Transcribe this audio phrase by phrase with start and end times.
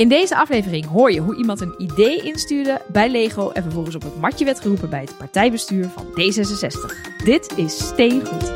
[0.00, 4.02] In deze aflevering hoor je hoe iemand een idee instuurde bij Lego en vervolgens op
[4.02, 7.24] het matje werd geroepen bij het partijbestuur van D66.
[7.24, 8.52] Dit is Steengoed.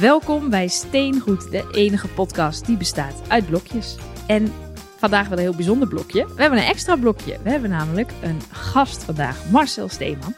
[0.00, 3.96] Welkom bij Steengoed, de enige podcast die bestaat uit blokjes.
[4.26, 4.52] En
[5.00, 6.26] vandaag wel een heel bijzonder blokje.
[6.34, 7.36] We hebben een extra blokje.
[7.42, 10.34] We hebben namelijk een gast vandaag, Marcel Steeman.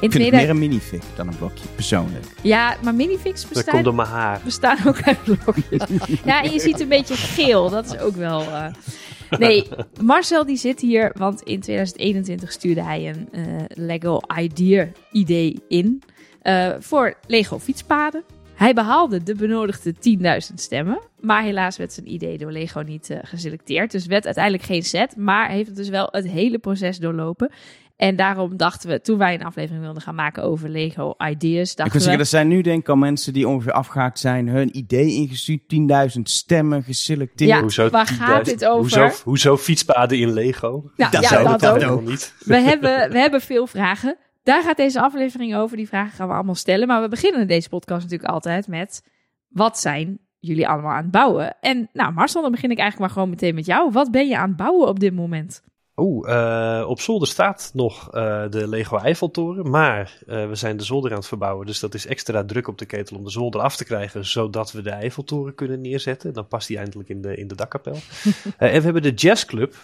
[0.00, 2.24] In Ik vind het meer een minifig dan een blokje, persoonlijk.
[2.42, 4.40] Ja, maar minifix Dat bestaan, komt door mijn haar.
[4.44, 5.82] bestaan ook uit blokjes.
[6.24, 7.70] ja, en je ziet een beetje geel.
[7.70, 8.40] Dat is ook wel...
[8.40, 8.66] eh,
[9.38, 9.68] Nee,
[10.02, 16.02] Marcel die zit hier, want in 2021 stuurde hij een eh, Lego Idea idee in
[16.42, 18.24] eh, voor Lego fietspaden.
[18.58, 23.18] Hij behaalde de benodigde 10.000 stemmen, maar helaas werd zijn idee door Lego niet eh,
[23.22, 23.90] geselecteerd.
[23.90, 27.50] Dus werd uiteindelijk geen set, maar heeft het dus wel het hele proces doorlopen.
[27.96, 31.76] En daarom dachten we, toen wij een aflevering wilden gaan maken over Lego Ideas, Ik
[31.76, 31.98] dachten wil we...
[32.00, 35.60] zeggen, er zijn nu denk ik al mensen die ongeveer afgehaakt zijn, hun idee ingestuurd,
[36.16, 37.50] 10.000 stemmen geselecteerd.
[37.50, 38.16] Ja, Hoezo waar 10.000?
[38.18, 39.00] gaat dit over?
[39.00, 40.90] Hoezo, hoezo fietspaden in Lego?
[40.96, 42.04] Ja, Dat ja, zou dat het ook.
[42.04, 42.34] niet.
[42.44, 44.16] We hebben, we hebben veel vragen.
[44.48, 45.76] Daar gaat deze aflevering over.
[45.76, 46.86] Die vragen gaan we allemaal stellen.
[46.88, 49.02] Maar we beginnen deze podcast natuurlijk altijd met...
[49.48, 51.56] Wat zijn jullie allemaal aan het bouwen?
[51.60, 53.90] En nou, Marcel, dan begin ik eigenlijk maar gewoon meteen met jou.
[53.90, 55.62] Wat ben je aan het bouwen op dit moment?
[55.98, 60.84] Oeh, eh, op zolder staat nog eh, de Lego Eiffeltoren, maar eh, we zijn de
[60.84, 61.66] zolder aan het verbouwen.
[61.66, 64.72] Dus dat is extra druk op de ketel om de zolder af te krijgen, zodat
[64.72, 66.32] we de Eiffeltoren kunnen neerzetten.
[66.32, 67.96] Dan past die eindelijk in de, in de dakkapel.
[68.56, 69.74] En we hebben de jazzclub,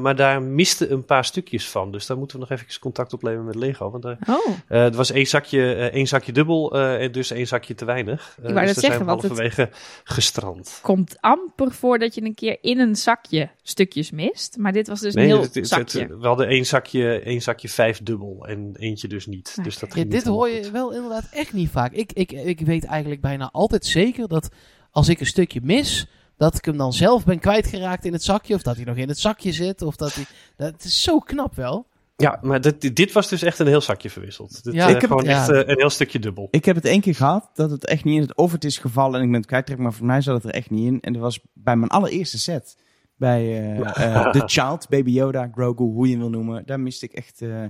[0.00, 1.92] maar daar misten een paar stukjes van.
[1.92, 3.90] Dus daar moeten we nog even contact opnemen met Lego.
[3.90, 7.84] Want er, Oh, er was één zakje, één zakje dubbel en dus één zakje te
[7.84, 8.34] weinig.
[8.36, 9.70] Ik dus daar zeggen, zijn we halverwege
[10.04, 10.78] gestrand.
[10.82, 14.56] komt amper voor dat je een keer in een zakje stukjes mist.
[14.58, 16.00] Maar dit was dus Nee, heel het- het- zakje.
[16.00, 19.58] het- we hadden één zakje, één zakje vijf dubbel en eentje dus niet.
[19.64, 20.70] Dus dat Ja, ging dit niet hoor je goed.
[20.72, 21.92] wel inderdaad echt niet vaak.
[21.92, 24.48] Ik, ik, ik weet eigenlijk bijna altijd zeker dat
[24.90, 26.06] als ik een stukje mis,
[26.36, 28.54] dat ik hem dan zelf ben kwijtgeraakt in het zakje.
[28.54, 29.82] Of dat hij nog in het zakje zit.
[29.82, 30.24] Of dat hij.
[30.56, 31.86] Dat is zo knap wel.
[32.16, 34.64] Ja, maar dit, dit was dus echt een heel zakje verwisseld.
[34.64, 35.52] Dit, Ja, eh, ik heb gewoon het- echt ja.
[35.52, 36.48] eh, een heel stukje dubbel.
[36.50, 39.14] Ik heb het één keer gehad dat het echt niet in het het is gevallen
[39.18, 41.00] en ik ben het kwijtgetrapt, maar voor mij zat het er echt niet in.
[41.00, 42.76] En dat was bij mijn allereerste set.
[43.16, 43.78] Bij eh,
[44.16, 46.66] eh, The Child, Baby Yoda, Grogu, hoe je hem wil noemen.
[46.66, 47.64] Daar miste ik echt, eh,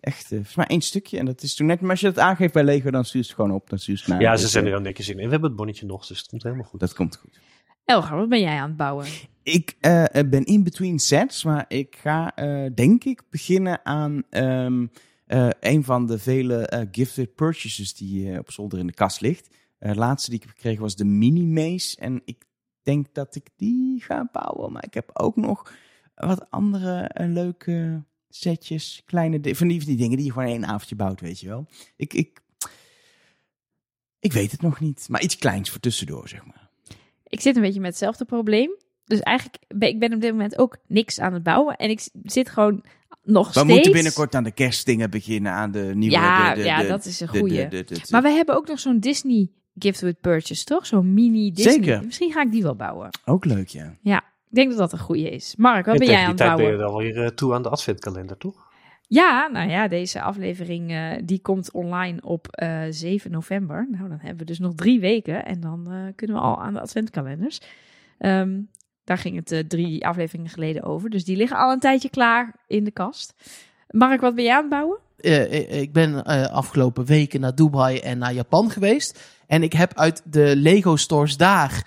[0.00, 1.18] echt volgens mij één stukje.
[1.18, 3.26] En dat is toen net, maar als je dat aangeeft bij Lego, dan stuur je
[3.26, 3.70] het gewoon op.
[3.70, 4.20] Dan stuur je het naar.
[4.20, 5.18] Ja, ze zijn er wel netjes in.
[5.18, 6.80] En we hebben het bonnetje nog, dus het komt helemaal goed.
[6.80, 7.40] Dat komt goed.
[7.84, 9.06] Elgar, wat ben jij aan het bouwen?
[9.42, 14.86] Ik eh, ben in between sets, maar ik ga eh, denk ik beginnen aan ehm,
[15.26, 19.20] eh, een van de vele eh, gifted purchases die eh, op zolder in de kast
[19.20, 19.48] ligt.
[19.78, 22.44] Eh, de laatste die ik heb gekregen was de mini maze en ik
[22.82, 24.72] denk dat ik die ga bouwen.
[24.72, 25.72] Maar ik heb ook nog
[26.14, 30.66] wat andere eh, leuke setjes, kleine van die, van die dingen die je gewoon één
[30.66, 31.66] avondje bouwt, weet je wel.
[31.96, 32.40] Ik, ik,
[34.20, 36.70] ik weet het nog niet, maar iets kleins voor tussendoor, zeg maar.
[37.26, 38.70] Ik zit een beetje met hetzelfde probleem.
[39.04, 41.76] Dus eigenlijk ben ik ben op dit moment ook niks aan het bouwen.
[41.76, 42.84] En ik zit gewoon
[43.22, 43.68] nog We steeds...
[43.68, 46.14] moeten binnenkort aan de kerstdingen beginnen, aan de nieuwe...
[46.14, 47.56] Ja, de, de, ja, de- dat is een de- goeie.
[47.56, 50.86] de- de- de- de- Maar we hebben ook nog zo'n Disney gift with purchase, toch?
[50.86, 51.72] Zo'n mini Disney.
[51.72, 52.04] Zeker.
[52.04, 53.08] Misschien ga ik die wel bouwen.
[53.24, 53.96] Ook leuk, ja.
[54.02, 55.54] Ik denk dat dat een goeie is.
[55.56, 57.06] Mark, wat En ben jij aan die het tijd ben bouwen?
[57.06, 58.70] je alweer eh, toe aan de adventkalender, toch?
[59.12, 63.86] Ja, nou ja, deze aflevering eh, die komt online op eh 7 november.
[63.90, 66.74] Nou, dan hebben we dus nog drie weken en dan eh, kunnen we al aan
[66.74, 67.60] de adventkalenders.
[68.18, 68.60] Ehm,
[69.04, 71.10] daar ging het eh, drie afleveringen geleden over.
[71.10, 73.34] Dus die liggen al een tijdje klaar in de kast.
[73.88, 74.98] Mark, wat ben jij aan het bouwen?
[75.22, 79.20] Eh, eh, ik ben eh, afgelopen weken naar Dubai en naar Japan geweest.
[79.46, 81.86] En ik heb uit de Lego stores daar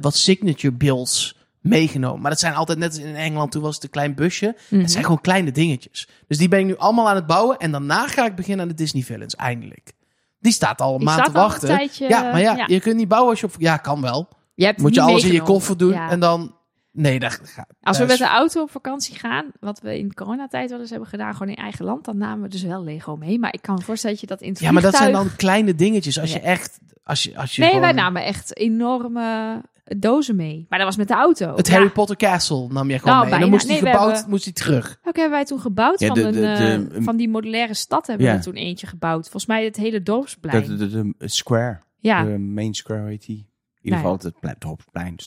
[0.00, 2.20] wat signature builds meegenomen.
[2.20, 4.56] Maar dat zijn altijd net als in Engeland, toen was het een klein busje.
[4.68, 4.80] Mhm.
[4.80, 6.08] Het zijn gewoon kleine dingetjes.
[6.28, 7.58] Dus die ben ik nu allemaal aan het bouwen.
[7.58, 9.92] En daarna ga ik beginnen aan de Disney Villains, eindelijk.
[10.40, 11.68] Die staat al een Die maand te wachten.
[11.68, 12.64] tijdje, ja, maar ja, ja.
[12.66, 13.54] je kunt niet bouwen als je op...
[13.58, 14.28] Ja, kan wel.
[14.54, 16.10] Je hebt Moet je alles in je koffer doen Ja.
[16.10, 16.54] en dan...
[16.92, 17.66] Nee, dat gaat...
[17.80, 20.90] Als we met de auto op vakantie gaan, wat we in de coronatijd wel eens
[20.90, 23.38] hebben gedaan, gewoon in eigen land, dan namen we dus wel Lego mee.
[23.38, 25.36] Maar ik kan me voorstellen dat je dat in het Ja, maar dat zijn dan
[25.36, 26.20] kleine dingetjes.
[26.20, 26.44] Als je Ja.
[26.44, 26.78] echt...
[27.04, 29.60] Als je, als je Nee, gewoon- wij namen echt enorme
[29.98, 30.66] dozen mee.
[30.68, 31.56] Maar dat was met de auto.
[31.56, 31.72] Het Ja.
[31.74, 33.24] Harry Potter Castle nam je gewoon Nou, mee.
[33.24, 33.38] En bijna.
[33.40, 34.98] dan moest die Nee, gebouwd, hebben- moest die terug.
[35.04, 37.74] Ook hebben wij toen gebouwd Ja, van, de- een, de- eh, de- van die modulaire
[37.74, 38.36] stad hebben Ja.
[38.36, 39.22] we toen eentje gebouwd.
[39.22, 40.66] Volgens mij het hele dorpsplein.
[40.66, 43.36] De, de, de, de square, ja, de main square heet die.
[43.36, 45.20] In ieder geval het plein, het hoofdplein, het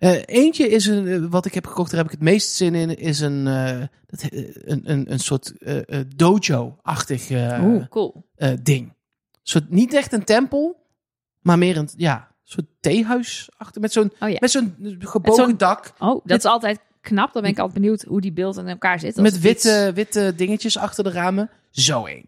[0.00, 2.74] Eh, eentje is een, eh, wat ik heb gekocht, daar heb ik het meest zin
[2.74, 5.52] in, is een, eh, dat, een, een, een soort
[6.16, 7.26] dojo-achtig
[7.88, 8.24] cool.
[8.62, 8.92] ding.
[9.42, 10.86] Soort, niet echt een tempel,
[11.40, 14.36] maar meer een ja, soort theehuis achter met zo'n Oh ja.
[14.40, 15.92] met zo'n gebogen dak.
[15.98, 17.32] Oh, dat is altijd knap.
[17.32, 19.18] Dan ben ik altijd benieuwd hoe die beeld in elkaar zit.
[19.18, 21.50] Als Met witte, iets- witte dingetjes achter de ramen.
[21.70, 22.24] Zo één.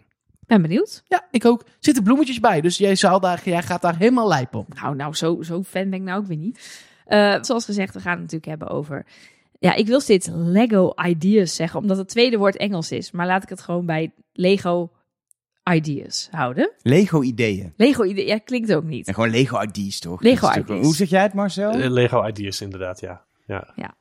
[0.46, 1.02] Ben benieuwd.
[1.08, 1.64] Ja, ik ook.
[1.78, 4.74] Zitten bloemetjes bij, dus jij, zou daar, jij gaat daar helemaal lijp op.
[4.74, 6.90] Nou, nou zo, zo fan ben ik nou ook weer niet.
[7.12, 9.06] Eh, zoals gezegd, we gaan het natuurlijk hebben over...
[9.58, 13.10] Ja, ik wil steeds Lego Ideas zeggen, omdat het tweede woord Engels is.
[13.10, 14.90] Maar laat ik het gewoon bij Lego
[15.70, 16.72] Ideas houden.
[16.82, 17.72] Lego ideeën.
[17.76, 19.06] Lego Ideas, ja, klinkt ook niet.
[19.06, 20.22] En gewoon Lego ideas toch?
[20.22, 20.84] Lego ideas.
[20.84, 21.70] Hoe zeg jij het Marcel?
[21.70, 23.24] Eh, Lego Ideas inderdaad, ja.
[23.46, 23.94] ja.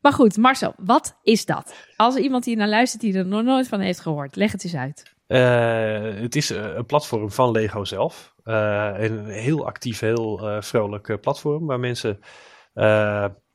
[0.00, 1.74] Maar goed, Marcel, wat is dat?
[1.96, 4.64] Als er iemand hier naar luistert die er nog nooit van heeft gehoord, leg het
[4.64, 5.14] eens uit.
[5.30, 8.34] Eh, het is eh, een platform van Lego zelf.
[8.44, 12.20] Eh, en een heel actief, heel vrolijk platform waar mensen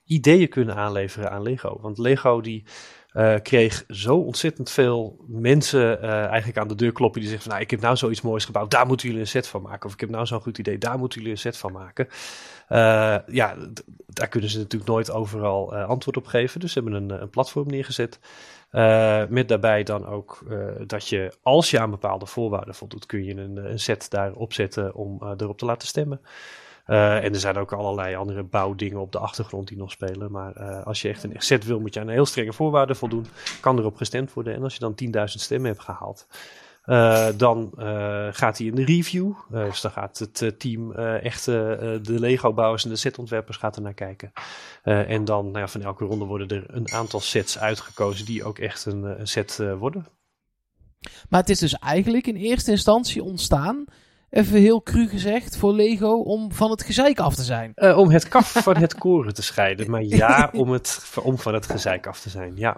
[0.03, 1.79] ideeën kunnen aanleveren aan Lego.
[1.81, 2.65] Want Lego die
[3.41, 7.71] kreeg zo ontzettend veel mensen eigenlijk aan de deur kloppen die zeggen van, nou, ik
[7.71, 9.85] heb nou zoiets moois gebouwd, daar moeten jullie een set van maken.
[9.85, 12.07] Of ik heb nou zo'n goed idee, daar moeten jullie een set van maken.
[13.35, 13.55] Ja,
[14.07, 16.59] daar kunnen ze natuurlijk nooit overal antwoord op geven.
[16.59, 18.19] Dus ze hebben een, een platform neergezet.
[18.75, 20.57] Eh, met daarbij dan ook eh,
[20.87, 24.95] dat je, als je aan bepaalde voorwaarden voldoet, kun je een, een set daarop zetten
[24.95, 26.21] om eh, erop te laten stemmen.
[26.85, 30.31] Eh, en er zijn ook allerlei andere bouwdingen op de achtergrond die nog spelen.
[30.31, 33.25] Maar eh, als je echt een set wil, moet je aan heel strenge voorwaarden voldoen.
[33.61, 34.53] Kan erop gestemd worden.
[34.53, 36.27] En als je dan 10.000 stemmen hebt gehaald,
[36.85, 39.31] eh, dan eh, gaat hij in de review.
[39.51, 43.75] Eh, dus dan gaat het eh, team eh, echt de Lego-bouwers en de setontwerpers gaat
[43.75, 44.31] er naar kijken.
[44.85, 48.43] Eh, en dan nou ja, van elke ronde worden er een aantal sets uitgekozen die
[48.43, 50.05] ook echt een, een set eh, worden.
[51.29, 53.85] Maar het is dus eigenlijk in eerste instantie ontstaan,
[54.29, 57.71] even heel cru gezegd, voor Lego om van het gezeik af te zijn.
[57.75, 59.89] Eh, om het kaf van het koren te scheiden.
[59.89, 62.55] Maar ja, om, het, om van het gezeik af te zijn.
[62.55, 62.77] Ja.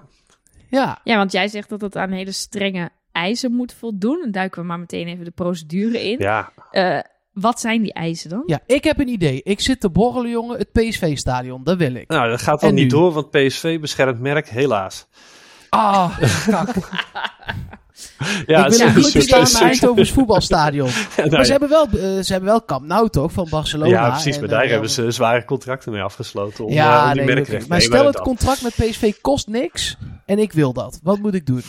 [0.70, 4.20] Ja, Ja, want jij zegt dat het aan hele strenge eisen moet voldoen.
[4.22, 6.20] Dan duiken we maar meteen even de procedure in.
[6.20, 6.52] ja.
[6.72, 7.00] Eh,
[7.34, 8.44] wat zijn die eisen dan?
[8.46, 9.42] ja, ik heb een idee.
[9.44, 10.58] Ik zit te borrelen, jongen.
[10.58, 12.08] Het PSV-stadion, dat wil ik.
[12.08, 12.90] Nou, dat gaat dan En niet nu?
[12.90, 15.08] door, want PSV beschermt merk, helaas.
[15.70, 16.18] Ah,
[16.48, 16.70] kak.
[18.46, 20.90] Ja, ik wil een goed idee aan Eindhovens voetbalstadion.
[21.18, 23.90] Nou Maar ze hebben, wel, eh, ze hebben wel Camp Nou toch, van Barcelona.
[23.90, 24.36] Ja, precies.
[24.36, 27.26] En, Maar eh, daar wel- hebben ze zware contracten mee afgesloten om, Ja, eh, om
[27.26, 27.66] die nee.
[27.68, 31.00] Maar stel het contract met PSV kost niks en ik wil dat.
[31.04, 31.62] Wat moet ik doen?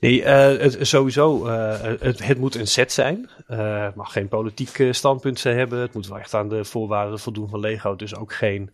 [0.00, 3.28] Nee, eh, het, sowieso, eh, het, het moet een set zijn.
[3.46, 5.78] Eh, het mag geen politiek eh, standpunt zijn hebben.
[5.80, 7.96] Het moet wel echt aan de voorwaarden voldoen van Lego.
[7.96, 8.70] Dus ook geen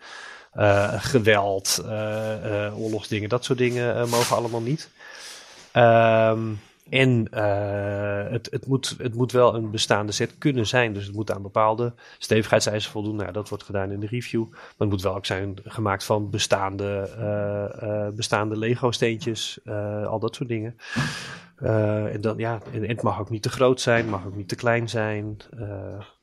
[0.53, 4.89] eh, geweld, eh, eh, oorlogsdingen, dat soort dingen eh, mogen allemaal niet.
[5.73, 6.39] Ehm,
[6.90, 10.92] en eh, het, het, moet, het moet wel een bestaande set kunnen zijn.
[10.92, 13.16] Dus het moet aan bepaalde stevigheidseisen voldoen.
[13.16, 14.46] Nou, dat wordt gedaan in de review.
[14.50, 19.58] Maar het moet wel ook zijn gemaakt van bestaande, eh, eh, bestaande Lego-steentjes.
[20.06, 20.76] al dat soort dingen.
[21.56, 24.48] En, dan, ja, en, het mag ook niet te groot zijn, het mag ook niet
[24.48, 25.37] te klein zijn.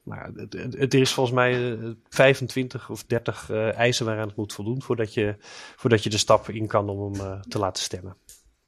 [0.07, 4.53] Maar het, het, is volgens mij eh, 25 of 30 eh, eisen waaraan het moet
[4.53, 5.35] voldoen voordat je,
[5.75, 8.15] voordat je de stap in kan om hem te laten stemmen.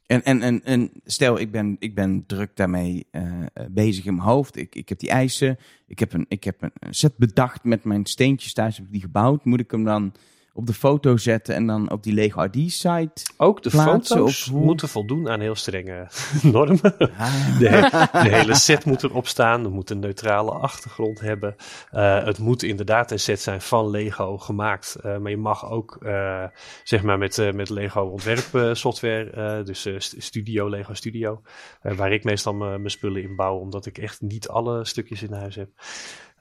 [0.10, 3.24] En, en, en, en stel, ik ben, ik ben druk daarmee eh,
[3.72, 4.56] bezig in mijn hoofd.
[4.56, 5.58] Ik, ik heb die eisen.
[5.88, 8.78] Ik heb, een, ik heb een set bedacht met mijn steentjes thuis.
[8.78, 9.46] Heb ik die gebouwd.
[9.46, 10.14] Moet ik hem dan
[10.54, 13.12] op de foto zetten en dan op die Lego ID-site?
[13.38, 14.66] Ook de Plaatsen foto's hoe?
[14.66, 16.08] moeten voldoen aan heel strenge
[16.44, 16.98] normen.
[17.18, 17.60] Ah.
[17.60, 19.64] De, he- de hele set moet erop staan.
[19.64, 21.56] Er moet een neutrale achtergrond hebben.
[21.92, 24.96] Eh, het moet inderdaad een set zijn van Lego gemaakt.
[24.96, 26.44] Eh, maar je mag ook, eh,
[26.84, 31.42] zeg maar, met, met Lego ontwerpsoftware, dus st- Studio, Lego Studio,
[31.82, 35.56] waar ik meestal mijn spullen in bouw, omdat ik echt niet alle stukjes in huis
[35.56, 35.70] heb.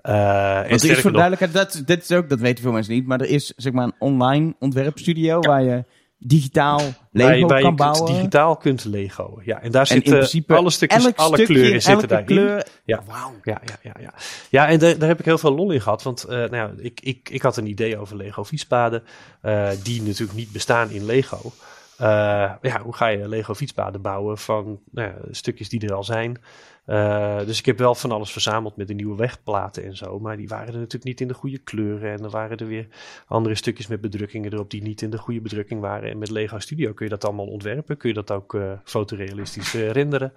[0.02, 3.28] Er is voor duidelijkheid, dat, dat is ook, dat weten veel mensen niet, maar er
[3.28, 5.84] is zeg maar een online ontwerpstudio waar je
[6.20, 6.80] digitaal
[7.12, 8.12] Lego je- je kan kunt- bouwen.
[8.12, 9.40] digitaal kunt Lego.
[9.44, 10.14] Ja, en daar zitten
[10.46, 12.26] alle stukjes, alle stukje, kleuren zitten daarin.
[12.26, 12.66] kleur.
[12.84, 13.02] Ja.
[13.06, 13.32] Wauw.
[13.42, 14.14] Ja, ja, ja, ja.
[14.50, 16.02] ja en daar, daar heb ik heel veel lol in gehad.
[16.02, 19.02] Want eh, nou ja, ik, ik, ik had een idee over Lego fietspaden.
[19.40, 21.52] eh, die natuurlijk niet bestaan in Lego.
[21.98, 26.40] Eh, ja, hoe ga je Lego fietspaden bouwen van nou stukjes die er al zijn?
[26.88, 30.18] Eh, dus ik heb wel van alles verzameld met de nieuwe wegplaten en zo.
[30.20, 32.12] Maar die waren er natuurlijk niet in de goede kleuren.
[32.12, 32.86] En er waren er weer
[33.26, 36.10] andere stukjes met bedrukkingen erop die niet in de goede bedrukking waren.
[36.10, 37.96] En met Lego Studio kun je dat allemaal ontwerpen.
[37.96, 40.32] Kun je dat ook eh, fotorealistisch eh, renderen.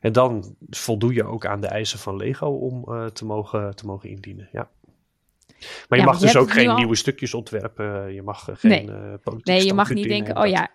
[0.00, 4.08] En dan voldoe je ook aan de eisen van Lego om te, mogen, te mogen
[4.08, 4.48] indienen.
[4.52, 4.68] Ja.
[5.88, 8.14] Maar je Ja, mag je dus ook geen al- nieuwe stukjes ontwerpen.
[8.14, 8.96] Je mag eh, geen Nee.
[8.96, 10.70] eh, politiek Nee, je mag niet denken, oh ja,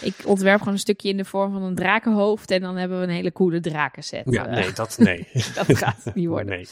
[0.00, 3.04] Ik ontwerp gewoon een stukje in de vorm van een drakenhoofd en dan hebben we
[3.04, 4.22] een hele coole drakenset.
[4.30, 5.28] Ja, Eh, nee, dat, nee.
[5.54, 6.46] dat gaat niet worden.
[6.56, 6.66] Nee.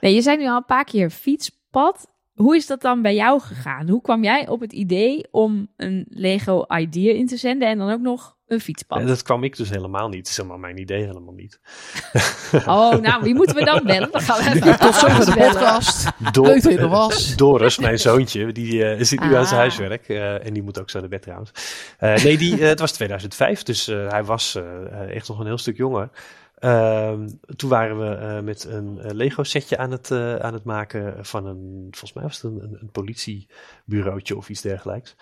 [0.00, 2.06] Nee, je zei nu al een paar keer fietspad.
[2.34, 3.88] Hoe is dat dan bij jou gegaan?
[3.88, 7.90] Hoe kwam jij op het idee om een Lego idea in te zenden en dan
[7.90, 8.98] ook nog een fietspad.
[8.98, 10.18] En dat kwam ik dus helemaal niet.
[10.18, 11.60] Het is helemaal mijn idee helemaal niet.
[12.66, 14.10] Oh, nou, wie moeten we dan bellen?
[14.10, 16.04] Dan gaan we even Tot zover de podcast.
[16.18, 17.36] Leuk Dor dat je er was.
[17.36, 19.50] Doris, mijn zoontje, die eh, zit nu aan zijn Ah.
[19.50, 20.08] huiswerk.
[20.08, 21.50] eh, en die moet ook zo naar bed trouwens.
[21.98, 24.58] Eh, nee, die, het was 2005, dus eh, hij was
[25.08, 26.10] echt nog een heel stuk jonger.
[26.58, 31.26] Ehm, toen waren we eh, met een Lego setje aan het, eh, aan het maken
[31.26, 35.16] van een, volgens mij was het een, een, een politiebureautje of iets dergelijks.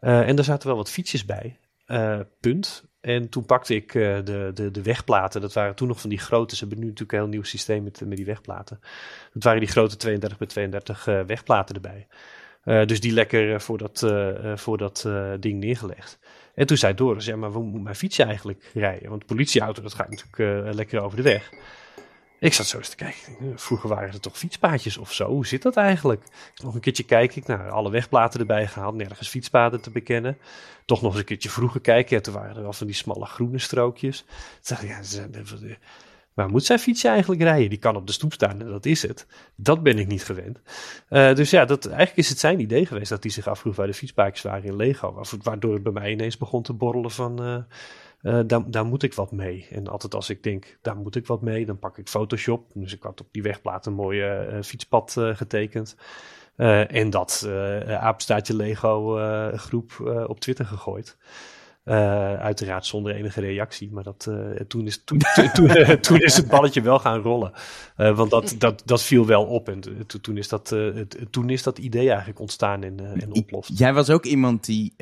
[0.00, 1.58] Eh, en daar zaten wel wat fietsjes bij,
[1.88, 2.84] eh, punt.
[3.00, 6.18] En toen pakte ik eh, de, de, de wegplaten, dat waren toen nog van die
[6.18, 8.80] grote, ze hebben nu natuurlijk een heel nieuw systeem met, met die wegplaten.
[9.32, 12.06] Dat waren die grote 32 bij 32 eh, wegplaten erbij.
[12.86, 14.12] Dus die lekker voor dat,
[14.54, 15.08] voor dat
[15.40, 16.18] ding neergelegd.
[16.54, 19.10] En toen zei Doris, ja, maar hoe moet mijn fietsje eigenlijk rijden?
[19.10, 21.50] Want politieauto, dat gaat natuurlijk lekker over de weg.
[22.40, 23.58] Ik zat zo eens te kijken.
[23.58, 25.28] Vroeger waren er toch fietspaadjes of zo?
[25.28, 26.22] Hoe zit dat eigenlijk?
[26.62, 27.36] Nog een keertje kijken.
[27.36, 28.94] Ik naar alle wegplaten erbij gehaald.
[28.94, 30.38] Nergens fietspaden te bekennen.
[30.84, 32.16] Toch nog eens een keertje vroeger kijken.
[32.16, 34.18] Ja, toen waren er wel van die smalle groene strookjes.
[34.18, 34.28] Toen
[34.62, 35.76] dacht ik, ja, ze-
[36.34, 37.68] waar moet zijn fietsje eigenlijk rijden?
[37.70, 39.26] Die kan op de stoep staan en dat is het.
[39.54, 40.58] Dat ben ik niet gewend.
[41.08, 43.86] Eh, dus ja, dat, eigenlijk is het zijn idee geweest dat hij zich afvroeg waar
[43.86, 45.12] de fietspaadjes waren in Lego.
[45.12, 47.42] Wa- Waardoor het bij mij ineens begon te borrelen van...
[47.44, 47.56] eh,
[48.22, 49.66] eh, daar, moet ik wat mee.
[49.70, 52.70] En altijd als ik denk, daar moet ik wat mee, dan pak ik Photoshop.
[52.74, 55.96] Dus ik had op die wegplaat een mooie eh, fietspad eh, getekend.
[56.88, 57.48] En dat
[57.88, 59.16] apenstaartje Lego
[59.56, 61.16] groep op Twitter gegooid.
[61.88, 66.20] Eh, uiteraard zonder enige reactie, maar dat, eh, toen, is, toen, toen, toen, eh, toen
[66.20, 67.52] is het balletje wel gaan rollen.
[67.96, 70.76] Want dat, dat, dat viel wel op en to- toen, is dat,
[71.30, 73.78] toen is dat idee eigenlijk ontstaan en, en ontploft.
[73.78, 74.94] Jij was ook iemand die,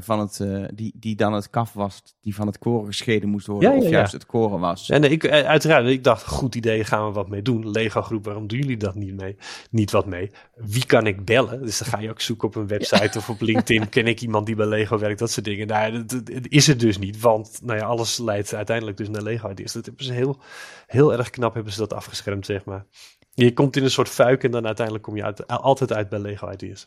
[0.00, 3.70] van het, die, die dan het kaf was, die van het koren gescheiden moest worden,
[3.70, 4.86] Ja, ja, of juist het koren was.
[4.86, 7.70] Ja, nee, ik, uiteraard, ik dacht, goed idee, gaan we wat mee doen.
[7.70, 9.36] Lego groep, waarom doen jullie dat niet mee?
[9.70, 10.30] Niet wat mee.
[10.54, 11.62] Wie kan ik bellen?
[11.62, 13.88] Dus dan ga je ook zoeken op een website of op LinkedIn.
[13.88, 15.18] Ken ik iemand die bij Lego werkt?
[15.18, 15.66] Dat soort dingen.
[15.66, 19.50] Nou, dat is het dus niet, want nou ja, alles leidt uiteindelijk dus naar Lego
[19.50, 19.72] ideas.
[19.72, 20.38] Dat hebben ze heel,
[20.86, 22.86] heel erg knap hebben ze dat afgeschermd, zeg maar.
[23.34, 26.18] Je komt in een soort fuik en dan uiteindelijk kom je uit, altijd uit bij
[26.18, 26.86] Lego ideas.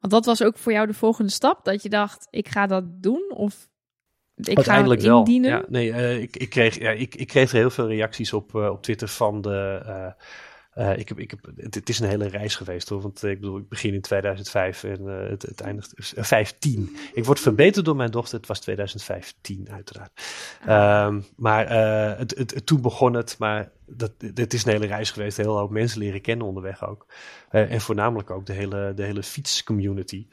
[0.00, 2.84] Want dat was ook voor jou de volgende stap, dat je dacht, ik ga dat
[3.02, 3.32] doen?
[3.34, 3.68] Of
[4.36, 5.18] ik ga Uiteindelijk het wel.
[5.18, 5.50] indienen?
[5.50, 8.68] Ja, nee, eh, ik, ik, kreeg, ja, ik, ik kreeg heel veel reacties op, eh,
[8.70, 9.82] op Twitter van de.
[9.86, 10.12] eh,
[10.70, 13.00] eh, ik heb, ik heb, het, het is een hele reis geweest hoor.
[13.00, 16.14] Want eh, ik bedoel, ik begin in 2005 en eh, het, het eindigt.
[16.14, 16.96] eh, 15.
[17.12, 18.38] Ik word verbeterd door mijn dochter.
[18.38, 20.10] Het was 2015, uiteraard.
[20.66, 21.68] Ehm, maar
[22.18, 23.36] het, het, het- toen begon het.
[23.38, 25.36] Maar dat, het is een hele reis geweest.
[25.36, 27.06] Hele hoop mensen leren kennen onderweg ook.
[27.50, 30.26] En voornamelijk ook de hele, de hele fietscommunity.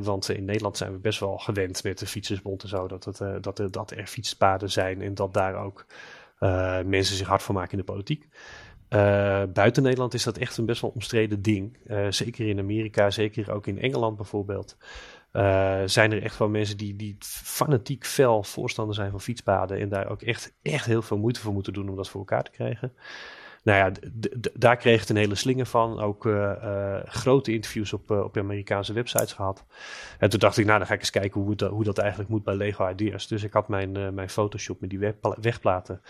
[0.00, 2.88] Want in Nederland zijn we best wel gewend met de fietsersbond en zo.
[2.88, 5.86] Dat, het, dat, er, dat er fietspaden zijn en dat daar ook
[6.84, 8.28] mensen zich hard voor maken in de politiek.
[8.90, 11.76] Eh, buiten Nederland is dat echt een best wel omstreden ding.
[11.86, 14.76] Eh, zeker in Amerika, zeker ook in Engeland bijvoorbeeld.
[15.32, 19.78] Eh, zijn er echt wel mensen die, die fanatiek fel voorstander zijn van fietspaden.
[19.78, 22.42] En daar ook echt, echt heel veel moeite voor moeten doen om dat voor elkaar
[22.42, 22.92] te krijgen.
[23.62, 24.08] Nou ja,
[24.52, 26.00] daar kreeg het een hele slinger van.
[26.00, 26.28] Ook
[27.04, 29.64] grote interviews op, op Amerikaanse websites gehad.
[30.18, 32.30] En toen dacht ik, nou dan ga ik eens kijken hoe, het, hoe dat eigenlijk
[32.30, 33.26] moet bij Lego Ideas.
[33.26, 36.02] Dus ik had mijn, mijn Photoshop met die wegpla- wegplaten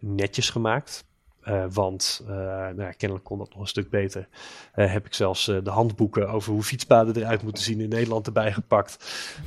[0.00, 1.04] netjes gemaakt.
[1.46, 4.28] Eh, want uh, nou ja, kennelijk kon dat nog een stuk beter.
[4.76, 8.52] Uh, heb ik zelfs de handboeken over hoe fietspaden eruit moeten zien in Nederland erbij
[8.52, 8.96] gepakt.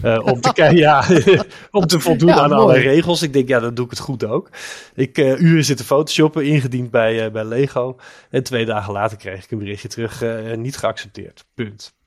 [0.04, 1.04] Om, te, ja,
[1.80, 2.62] om te voldoen ja, aan mooi.
[2.62, 3.22] alle regels.
[3.22, 4.50] Ik denk, ja, dan doe ik het goed ook.
[4.94, 7.98] Ik uren zitten photoshoppen, ingediend bij, bij Lego.
[8.30, 10.24] En twee dagen later kreeg ik een berichtje terug,
[10.58, 11.46] niet geaccepteerd.
[11.54, 11.98] Punt.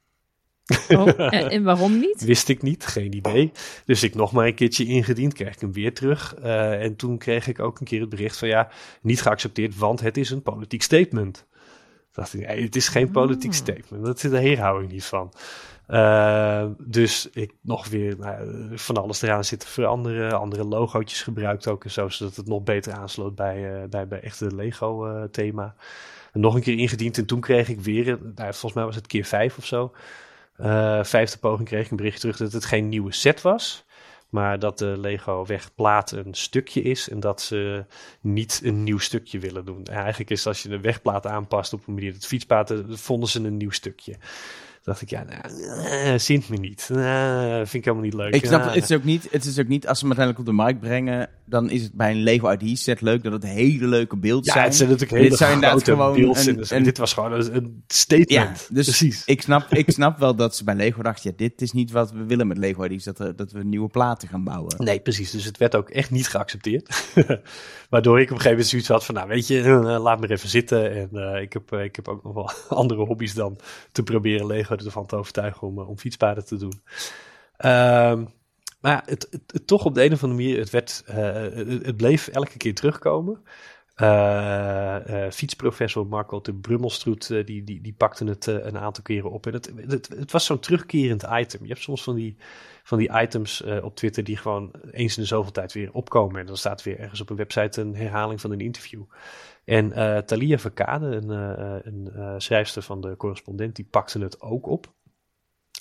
[0.89, 2.25] Oh, en, en, waarom niet?
[2.25, 3.53] Wist ik niet, geen idee.
[3.85, 6.35] Dus ik nog maar een keertje ingediend, kreeg ik hem weer terug.
[6.39, 8.69] Uh, en toen kreeg ik ook een keer het bericht van ja,
[9.03, 11.47] niet geaccepteerd, want het is een politiek statement.
[12.13, 14.05] dacht ik, nee, het is geen politiek statement.
[14.05, 15.33] Dat, daar hou ik niet van.
[15.89, 20.39] Uh, dus ik nog weer nou, van alles eraan zitten veranderen.
[20.41, 24.21] Andere logootjes gebruikt ook en zo, zodat het nog beter aansloot bij, uh, bij, bij
[24.21, 25.75] echt het Lego uh, thema.
[26.33, 29.07] En nog een keer ingediend en toen kreeg ik weer, nou, volgens mij was het
[29.07, 29.93] keer vijf of zo.
[30.61, 33.85] Uh, vijfde poging kreeg ik een bericht terug dat het geen nieuwe set was.
[34.29, 37.85] Maar dat de Lego wegplaat een stukje is en dat ze
[38.21, 39.85] niet een nieuw stukje willen doen.
[39.85, 43.41] En eigenlijk is als je de wegplaat aanpast op een manier dat fietspaad, vonden ze
[43.41, 44.17] een nieuw stukje.
[44.83, 46.89] Dacht ik, ja, nou, zint me niet.
[46.93, 48.35] Uh, vind ik helemaal niet leuk.
[48.35, 50.57] Ik snap, het, is ook niet, het is ook niet, als ze hem uiteindelijk op
[50.57, 53.87] de markt brengen, dan is het bij een Lego ID set leuk dat het hele
[53.87, 54.65] leuke beelden ja, zijn.
[54.65, 56.19] het zijn natuurlijk hele dit zijn grote gewoon.
[56.19, 58.31] Een, een, dit was gewoon een, statement.
[58.31, 59.25] Ja, dus Precies.
[59.25, 62.13] Ik snap, ik snap wel dat ze bij Lego dachten, ja, dit is niet wat
[62.13, 64.75] we willen met Lego ID's, dat, er, dat we nieuwe platen gaan bouwen.
[64.79, 65.31] Nee, precies.
[65.31, 67.05] Dus het werd ook echt niet geaccepteerd.
[67.91, 69.63] Waardoor ik op een gegeven moment zoiets had van, nou weet je,
[70.03, 70.93] laat me even zitten.
[70.93, 73.59] En uh, ik, heb, ik heb ook nog wel andere hobby's dan
[73.93, 76.83] te proberen Lego ervan te overtuigen om, om fietspaden te doen.
[77.65, 78.29] Um,
[78.81, 81.33] maar het, het, het toch op de een of andere manier, het, werd, eh,
[81.83, 83.43] het, bleef elke keer terugkomen.
[83.95, 89.03] Eh, eh, fietsprofessor Marco de Brummelstroet, eh, die, die, die pakte het eh, een aantal
[89.03, 89.47] keren op.
[89.47, 91.63] En het, het, het was zo'n terugkerend item.
[91.63, 92.37] Je hebt soms van die,
[92.83, 96.41] van die items eh, op Twitter die gewoon eens in de zoveel tijd weer opkomen.
[96.41, 99.03] En dan staat weer ergens op een website een herhaling van een interview.
[99.65, 104.41] En eh Thalia Verkade, een, eh, een eh, schrijfster van de correspondent, die pakte het
[104.41, 104.93] ook op.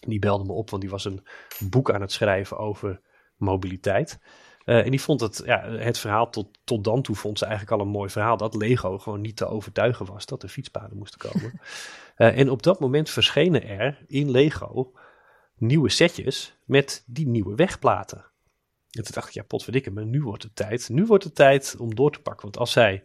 [0.08, 1.26] Die belde me op, want die was een
[1.60, 3.02] boek aan het schrijven over
[3.36, 4.20] mobiliteit.
[4.66, 7.86] En die vond het, ja, het verhaal tot, tot dan toe vond ze eigenlijk al
[7.86, 8.38] een mooi verhaal.
[8.38, 11.60] Dat Lego gewoon niet te overtuigen was dat er fietspaden moesten komen.
[12.16, 14.92] En op dat moment verschenen er in Lego
[15.62, 18.18] nieuwe setjes met die nieuwe wegplaten.
[18.92, 20.90] En toen dacht ik, ja, potverdikke, maar nu wordt het tijd.
[20.90, 22.44] Nu wordt het tijd om door te pakken.
[22.44, 23.04] Want als zij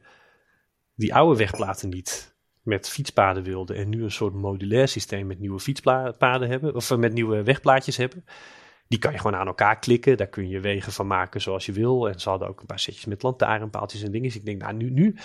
[0.97, 5.61] die oude wegplaten niet met fietspaden wilden en nu een soort modulair systeem met nieuwe
[5.61, 8.25] fietspaden hebben, of eh, met nieuwe wegplaatjes hebben,
[8.89, 10.17] die kan je gewoon aan elkaar klikken.
[10.17, 12.09] Daar kun je wegen van maken zoals je wil.
[12.09, 14.27] En ze hadden ook een paar setjes met lantaarnpaaltjes en dingen.
[14.27, 15.17] Dus ik denk, nou, nu,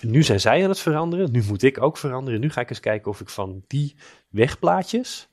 [0.00, 1.32] nu, zijn zij aan het veranderen.
[1.32, 2.40] Nu moet ik ook veranderen.
[2.40, 3.96] Nu ga ik eens kijken of ik van die
[4.28, 5.28] wegplaatjes,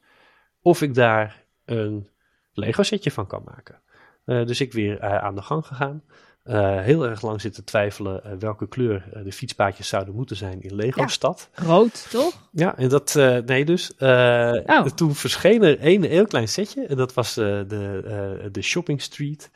[0.62, 2.10] of ik daar een
[2.54, 3.82] Lego setje van kan maken.
[4.26, 6.04] Eh, dus ik weer eh, aan de gang gegaan.
[6.44, 10.62] Eh, heel erg lang zitten twijfelen eh, welke kleur eh, de fietspaadjes zouden moeten zijn
[10.62, 11.50] in Lego-stad.
[11.54, 12.50] Rood, toch?
[12.52, 13.14] Ja, en dat,
[13.46, 14.86] nee dus, Oh.
[14.86, 16.86] toen verscheen er één heel klein setje.
[16.86, 19.52] En dat was de, de Shopping Street.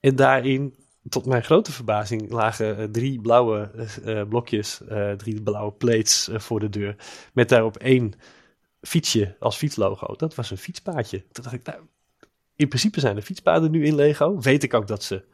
[0.00, 0.74] En daarin,
[1.08, 3.70] tot mijn grote verbazing, lagen drie blauwe
[4.28, 4.80] blokjes,
[5.16, 6.96] drie blauwe plates voor de deur.
[7.32, 8.12] Met daarop één
[8.80, 10.14] fietsje als fietslogo.
[10.16, 11.18] Dat was een fietspaadje.
[11.32, 11.78] Toen dacht ik, nou,
[12.56, 14.40] in principe zijn de fietspaden nu in Lego.
[14.40, 15.24] Weet ik ook dat ze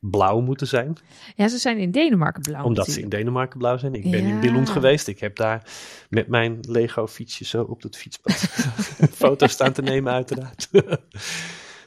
[0.00, 0.96] blauw moeten zijn.
[1.36, 3.08] Ja, ze zijn in Denemarken blauw Omdat ze in.
[3.08, 3.94] Denemarken blauw zijn.
[3.94, 4.40] Ik ben in.
[4.40, 5.08] Billund geweest.
[5.08, 5.70] Ik heb daar
[6.08, 8.34] met mijn Lego fietsje zo op het fietspad
[9.22, 10.68] foto's staan te nemen uiteraard.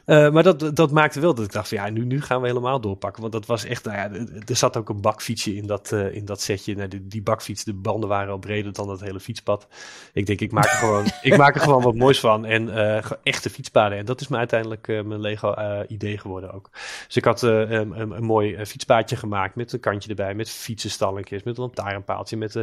[0.09, 2.47] Eh, maar dat, dat maakte wel dat ik dacht van ja, nu, nu gaan we
[2.47, 3.21] helemaal doorpakken.
[3.21, 6.25] Want dat was echt, nou ja, er zat ook een bakfietsje in dat, eh, in
[6.25, 6.75] dat setje.
[6.75, 9.67] Nou, die, die bakfiets, de banden waren al breder dan het hele fietspad.
[10.13, 12.45] Ik denk, ik maak er gewoon, ik maak er gewoon wat moois van.
[12.45, 13.97] En eh, echte fietspaden.
[13.97, 15.55] En dat is me uiteindelijk mijn Lego
[15.87, 16.69] idee geworden ook.
[17.07, 20.35] Dus ik had een, mooi fietspaadje gemaakt met een kantje erbij.
[20.35, 22.37] Met fietsenstalletjes, met een lantaarnpaaltje.
[22.37, 22.59] Met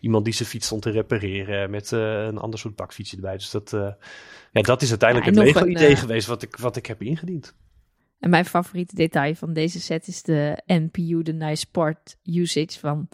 [0.00, 1.70] iemand die zijn fiets stond te repareren.
[1.70, 3.36] Met een ander soort bakfietsje erbij.
[3.36, 3.74] Dus dat,
[4.52, 7.54] ja, dat is uiteindelijk Ja, het Lego-idee eh, geweest wat ik, wat ik heb ingediend.
[8.18, 13.08] En mijn favoriete detail van deze set is de NPU, de Nice Sport usage van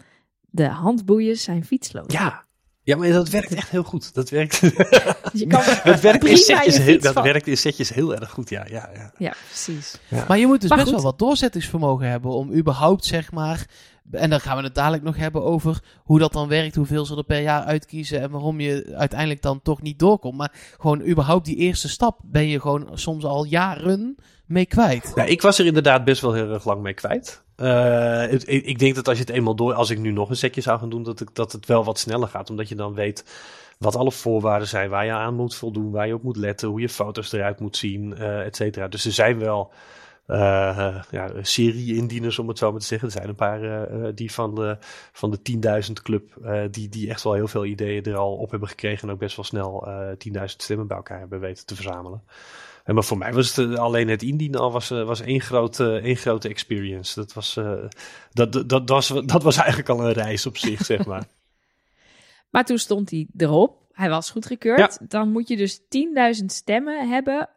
[0.49, 2.13] de handboeien zijn fietsloos.
[2.13, 2.45] Ja.
[2.83, 4.13] Ja, maar dat werkt echt heel goed.
[4.13, 5.61] Dat werkt, je kan
[5.91, 8.49] dat werkt, in, setjes je heel, dat werkt in setjes heel erg goed.
[8.49, 9.13] Ja, ja, ja.
[9.17, 9.99] Ja, precies.
[10.27, 11.01] Maar je moet dus Maar best goed.
[11.01, 13.65] wel wat doorzettingsvermogen hebben om überhaupt, zeg maar...
[14.11, 17.17] En dan gaan we het dadelijk nog hebben over hoe dat dan werkt, hoeveel ze
[17.17, 20.37] er per jaar uitkiezen en waarom je uiteindelijk dan toch niet doorkomt.
[20.37, 24.15] Maar gewoon überhaupt die eerste stap ben je gewoon soms al jaren
[24.45, 25.11] mee kwijt.
[25.15, 27.43] Ja, ik was er inderdaad best wel heel erg lang mee kwijt.
[27.55, 30.35] Eh, ik, ik denk dat als je het eenmaal door, als ik nu nog een
[30.35, 32.49] setje zou gaan doen, dat, ik, dat het wel wat sneller gaat.
[32.49, 33.25] Omdat je dan weet
[33.77, 36.81] wat alle voorwaarden zijn, waar je aan moet voldoen, waar je op moet letten, hoe
[36.81, 38.87] je foto's eruit moet zien, eh et cetera.
[38.87, 39.71] Dus er zijn wel
[40.27, 43.07] eh, ja, serie-indieners, om het zo maar te zeggen.
[43.07, 44.77] Er zijn een paar eh, die van de,
[45.11, 45.39] van de
[45.87, 49.07] 10.000 club, eh, die, die echt wel heel veel ideeën er al op hebben gekregen
[49.07, 52.23] en ook best wel snel eh 10.000 stemmen bij elkaar hebben weten te verzamelen.
[52.87, 56.15] En maar voor mij was het alleen het indienen al was, was één, grote, één
[56.15, 57.19] grote experience.
[57.19, 57.73] Dat was, eh,
[58.31, 61.25] dat, dat, dat, was, dat was eigenlijk al een reis op zich, zeg maar.
[62.49, 63.85] Maar toen stond hij erop.
[63.91, 65.09] Hij was goedgekeurd.
[65.09, 65.79] Dan moet je dus
[66.39, 67.49] 10.000 stemmen hebben.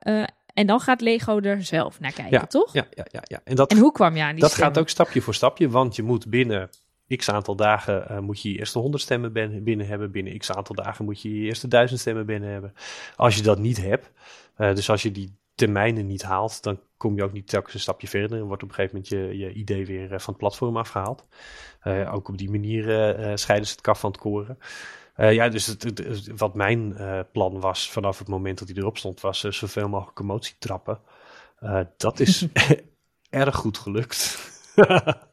[0.60, 2.72] En dan gaat Lego er zelf naar kijken, Ja, toch?
[2.72, 3.40] Ja, ja, ja, ja.
[3.44, 4.72] En dat, En hoe kwam je aan die dat stemmen?
[4.74, 6.70] gaat ook stapje voor stapje, want je moet binnen
[7.16, 10.10] x aantal dagen eh, moet je je eerste 100 stemmen ben- binnen hebben.
[10.10, 12.72] Binnen x aantal dagen moet je je eerste 1000 stemmen binnen hebben.
[13.16, 14.10] Als je dat niet hebt,
[14.56, 17.80] eh, dus als je die termijnen niet haalt, dan kom je ook niet telkens een
[17.80, 18.38] stapje verder.
[18.38, 21.26] En wordt op een gegeven moment je, je idee weer eh, van het platform afgehaald.
[21.80, 22.84] Eh, ook op die manier
[23.38, 24.58] scheiden ze het kaf van het koren.
[25.20, 26.02] Eh, ja, dus het,
[26.36, 29.88] wat mijn eh, plan was vanaf het moment dat hij erop stond, was eh, zoveel
[29.88, 31.00] mogelijk commotie trappen.
[31.96, 32.46] Dat is
[33.30, 34.38] erg goed gelukt.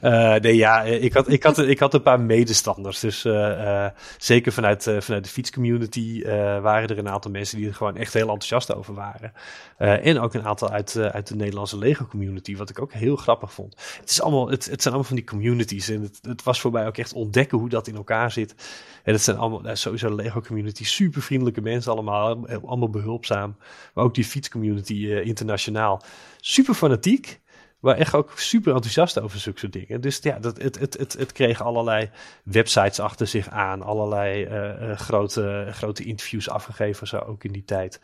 [0.00, 3.00] Eh, nee, ja, ik had, ik, had, ik had een paar medestanders.
[3.00, 6.24] Dus eh, eh, zeker vanuit, vanuit de fietscommunity
[6.62, 9.32] waren er een aantal mensen die er gewoon echt heel enthousiast over waren.
[9.78, 13.76] En ook een aantal uit, uit de Nederlandse Lego-community, wat ik ook heel grappig vond.
[14.00, 15.88] Het, is allemaal, het, het zijn allemaal van die communities.
[15.88, 18.54] En het, het was voor mij ook echt ontdekken hoe dat in elkaar zit.
[19.02, 22.48] En het zijn allemaal, nou, sowieso Lego-community, super vriendelijke mensen allemaal.
[22.66, 23.56] Allemaal behulpzaam.
[23.94, 26.02] Maar ook die fietscommunity internationaal.
[26.40, 27.40] Super fanatiek.
[27.80, 30.00] Maar echt ook super enthousiast over zulke soort dingen.
[30.00, 32.10] Dus ja, dat, het, het, het, het kreeg allerlei
[32.42, 33.82] websites achter zich aan.
[33.82, 38.00] Allerlei eh, eh, grote, grote interviews afgegeven, zo ook in die tijd.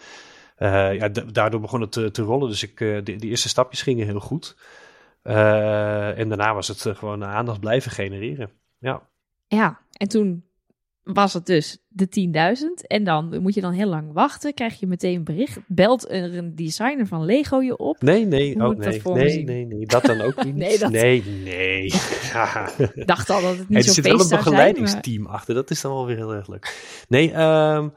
[0.56, 2.48] eh, ja, da- daardoor begon het te, te rollen.
[2.48, 4.56] Dus ik, die eerste stapjes gingen heel goed.
[5.22, 8.50] En daarna was het gewoon aandacht blijven genereren.
[8.78, 9.08] Ja.
[9.46, 10.44] Ja, en toen
[11.04, 12.08] was het dus de
[12.58, 12.86] 10.000.
[12.86, 14.54] En dan moet je dan heel lang wachten.
[14.54, 15.58] Krijg je meteen een bericht.
[15.66, 18.02] Belt er een designer van Lego je op.
[18.02, 20.54] Nee, nee, Hoe oh, nee, nee, nee, nee, dat dan ook niet.
[20.54, 21.92] Nee, dat- nee, nee.
[22.32, 22.70] Ja.
[22.94, 24.54] Dacht al dat het niet er zo zit wel een feest zou zijn.
[24.54, 25.54] maar- begeleidingsteam achter.
[25.54, 27.04] Dat is dan wel weer heel erg leuk.
[27.08, 27.88] Nee, ehm,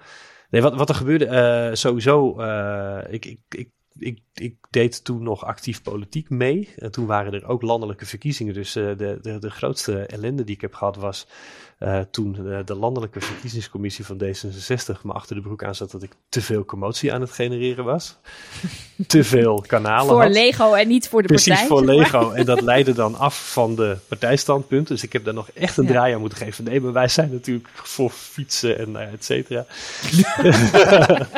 [0.50, 2.40] nee wat, wat er gebeurde, eh, sowieso.
[2.40, 6.70] eh, ik, ik, ik, ik, ik deed toen nog actief politiek mee.
[6.76, 8.54] En toen waren er ook landelijke verkiezingen.
[8.54, 11.28] Dus eh, de, de, de grootste ellende die ik heb gehad was.
[11.78, 16.04] Eh, toen de, de landelijke verkiezingscommissie van D66 me achter de broek aan zat dat
[16.04, 18.16] ik te veel commotie aan het genereren was.
[19.08, 20.32] te veel kanalen Voor had.
[20.34, 21.68] Lego en niet voor de Precies partij.
[21.68, 21.96] voor zeg maar.
[22.22, 22.32] Lego.
[22.32, 24.96] En dat leidde dan af van de partijstandpunten.
[24.96, 25.90] Dus ik heb daar nog echt een Ja.
[25.92, 26.64] draai aan moeten geven.
[26.64, 29.66] Nee, maar wij zijn natuurlijk voor fietsen en ja, et cetera.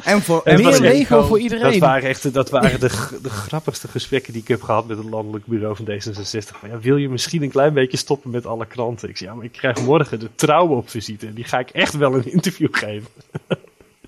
[0.04, 1.80] En voor En Meer Lego voor Dat iedereen.
[1.80, 2.90] waren echt dat waren de
[3.30, 6.62] grappigste gesprekken die ik heb gehad met het landelijk bureau van D66.
[6.62, 9.10] Maar ja, wil je misschien een klein beetje stoppen met alle kranten?
[9.10, 11.28] Ik zei, ja, maar ik krijg morgen de trouwen op visite.
[11.28, 13.10] En die ga ik echt wel een interview geven.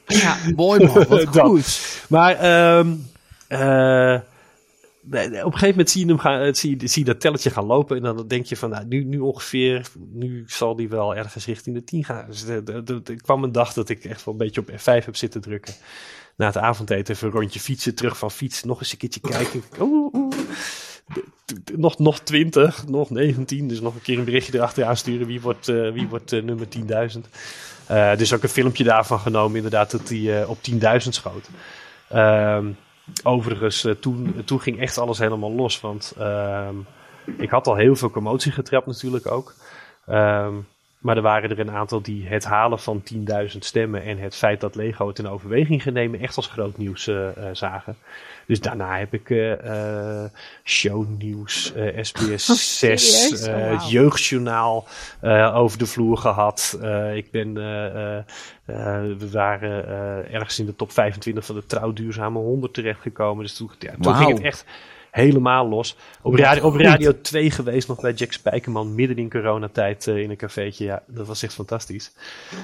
[0.05, 0.37] Ja.
[0.55, 2.05] Mooi man, wat goed.
[2.09, 2.93] Maar ehm,
[3.47, 4.19] eh,
[5.11, 7.97] op een gegeven moment zie je, hem gaan, eh, zie, zie dat telletje gaan lopen.
[7.97, 11.75] En dan denk je van, nou, nu, nu ongeveer, nu zal die wel ergens richting
[11.75, 12.25] de 10 gaan.
[12.27, 15.15] Dus de- er kwam een dag dat ik echt wel een beetje op F5 heb
[15.15, 15.73] zitten drukken.
[16.35, 19.63] Na het avondeten even een rondje fietsen, terug van fietsen, nog eens een keertje kijken.
[19.79, 20.33] Oeh, oeh.
[21.75, 25.27] Nog, nog 20, nog 19, dus nog een keer een berichtje erachteraan sturen.
[25.27, 27.29] Wie wordt, eh, wie wordt eh, nummer 10.000?
[27.91, 31.49] Eh, dus ook een filmpje daarvan genomen, inderdaad, dat eh, op 10.000 schoot.
[32.09, 32.71] Ehm,
[33.23, 35.79] overigens, toen, toen ging echt alles helemaal los.
[35.79, 36.75] Want ehm,
[37.37, 39.55] ik had al heel veel commotie getrapt natuurlijk ook.
[40.05, 40.53] Ehm,
[41.01, 44.61] maar er waren er een aantal die het halen van 10.000 stemmen en het feit
[44.61, 47.95] dat Lego het in overweging ging nemen echt als groot nieuws eh, eh, zagen.
[48.45, 50.29] Dus daarna heb ik eh, eh,
[50.63, 53.47] shownieuws, eh, SBS 6, serieus?
[53.47, 53.71] Oh, eh, wauw.
[53.73, 54.87] het jeugdjournaal
[55.19, 56.77] eh, over de vloer gehad.
[56.81, 58.17] Eh, ik ben, eh, eh,
[58.65, 63.43] eh, we waren eh, ergens in de top 25 van de trouw duurzame 100 terechtgekomen.
[63.43, 64.65] Dus toen, ja, toen ging het echt
[65.11, 65.95] helemaal los.
[66.21, 70.29] Op radio, op radio 2 geweest nog bij Jack Spijkerman midden in coronatijd eh, in
[70.29, 70.85] een cafeetje.
[70.85, 72.11] Ja, dat was echt fantastisch.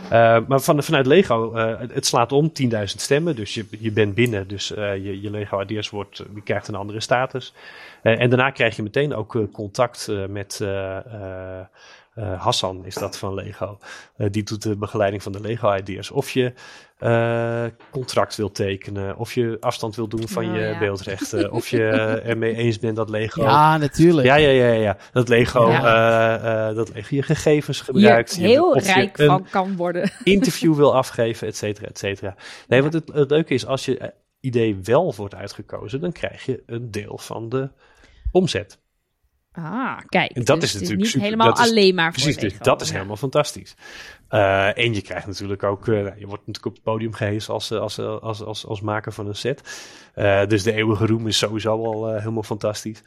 [0.09, 3.35] Eh, maar van, vanuit Lego, eh, het, het slaat om 10.000 stemmen.
[3.35, 4.47] Dus je, je bent binnen.
[4.47, 7.53] Dus je, je Lego Ideas wordt, die krijgt een andere status.
[8.01, 10.63] En daarna krijg je meteen ook contact met
[12.17, 13.77] eh, Hassan, is dat van Lego.
[14.17, 16.11] Eh, die doet de begeleiding van de Lego Ideas.
[16.11, 16.53] Of je
[16.97, 20.79] eh, contract wil tekenen, of je afstand wil doen van Oh, je ja.
[20.79, 21.83] beeldrechten, of je
[22.23, 24.27] ermee eens bent dat Lego Ja, natuurlijk.
[24.27, 24.97] ja, ja, ja, ja.
[25.11, 26.37] Dat Lego, Ja.
[26.39, 28.35] eh, eh, dat Lego je gegevens gebruikt.
[28.35, 30.11] Je- heel of je rijk een van kan worden.
[30.23, 32.35] interview wil afgeven, et cetera, et cetera.
[32.67, 36.63] Nee, want het, het leuke is, als je idee wel wordt uitgekozen, dan krijg je
[36.65, 37.69] een deel van de
[38.31, 38.79] omzet.
[39.63, 40.31] Ah, kijk.
[40.31, 41.25] En dat dus is het natuurlijk niet super.
[41.25, 42.93] helemaal Dat is- alleen maar voor Precies, dus dat is Ja.
[42.93, 43.75] helemaal fantastisch.
[44.27, 47.71] Eh, en je krijgt natuurlijk ook, eh, je wordt natuurlijk op het podium gehezen als,
[47.71, 49.61] eh, als, als, als, als maker van een set.
[50.47, 53.01] Dus de eeuwige roem is sowieso al helemaal fantastisch.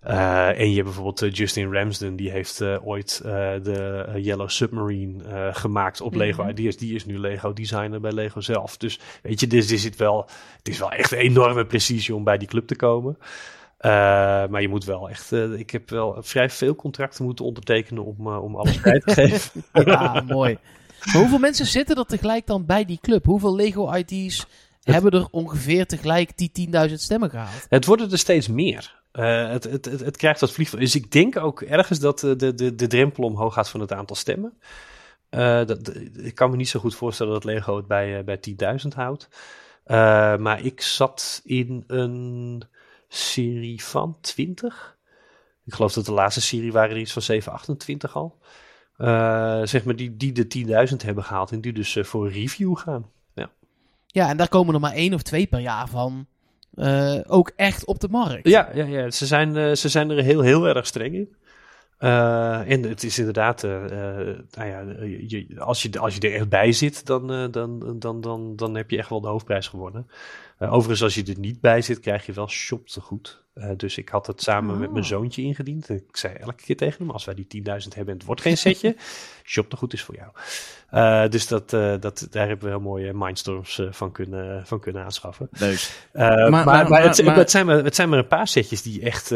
[0.00, 3.20] En je hebt bijvoorbeeld Justin Ramsden, die heeft ooit
[3.62, 6.50] de Yellow Submarine gemaakt op Lego Mhm.
[6.50, 6.76] Ideas.
[6.76, 8.76] Die is nu Lego designer bij Lego zelf.
[8.76, 10.28] Dus weet je, dus is het, wel,
[10.58, 13.18] het is wel echt een enorme precisie om bij die club te komen.
[13.82, 13.90] Eh,
[14.46, 18.26] maar je moet wel echt, eh, ik heb wel vrij veel contracten moeten ondertekenen om,
[18.26, 19.64] eh, om alles bij te geven.
[19.72, 20.58] Ja, mooi.
[21.04, 23.24] Maar hoeveel mensen zitten er tegelijk dan bij die club?
[23.24, 24.46] Hoeveel Lego ID's
[24.82, 26.50] hebben er ongeveer tegelijk die
[26.88, 27.66] 10.000 stemmen gehaald?
[27.68, 29.00] Het worden er steeds meer.
[29.12, 30.80] Het, het, het, het krijgt dat vliegveld.
[30.80, 34.16] Dus ik denk ook ergens dat de, de, de drempel omhoog gaat van het aantal
[34.16, 34.58] stemmen.
[35.66, 38.40] Dat, ik kan me niet zo goed voorstellen dat Lego het bij, bij
[38.82, 39.28] 10.000 houdt.
[40.42, 42.62] Maar ik zat in een
[43.14, 44.96] serie van 20.
[45.64, 48.38] Ik geloof dat de laatste serie waren er iets van 7, 28 al.
[48.96, 52.76] Eh, zeg maar die, die de 10.000 hebben gehaald en die dus eh, voor review
[52.76, 53.10] gaan.
[54.06, 56.26] Ja, en daar komen er maar één of twee per jaar van.
[56.74, 58.48] eh, ook echt op de markt.
[58.48, 59.10] Ja, ja, ja.
[59.10, 61.36] Ze, zijn, ze zijn er heel, heel erg streng in.
[62.02, 64.84] Eh, en het is inderdaad, eh, eh, nou ja,
[65.58, 68.98] als, je, als je er echt bij zit, dan, dan, dan, dan, dan heb je
[68.98, 70.06] echt wel de hoofdprijs gewonnen.
[70.58, 73.41] Overigens, als je er niet bij zit, krijg je wel shop te goed.
[73.52, 75.08] Eh, dus ik had het samen met mijn Oh.
[75.10, 75.88] zoontje ingediend.
[75.88, 78.56] Ik zei elke keer tegen hem, als wij die 10.000 hebben en het wordt geen
[78.56, 78.96] setje,
[79.44, 80.30] shop te goed is voor jou.
[80.90, 85.04] Eh, dus dat, eh, dat, daar hebben we heel mooie mindstorms van, kunnen, van kunnen
[85.04, 85.48] aanschaffen.
[85.50, 85.90] Leuk.
[86.12, 87.14] Maar, Maar- maar, maar- het,
[87.50, 89.28] zijn maar, het zijn maar een paar setjes die echt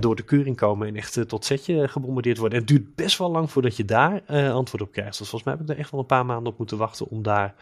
[0.00, 2.58] door de keuring komen en echt tot setje gebombardeerd worden.
[2.58, 4.22] En het duurt best wel lang voordat je daar
[4.52, 5.18] antwoord op krijgt.
[5.18, 7.22] Dus volgens mij heb ik er echt wel een paar maanden op moeten wachten om
[7.22, 7.54] daar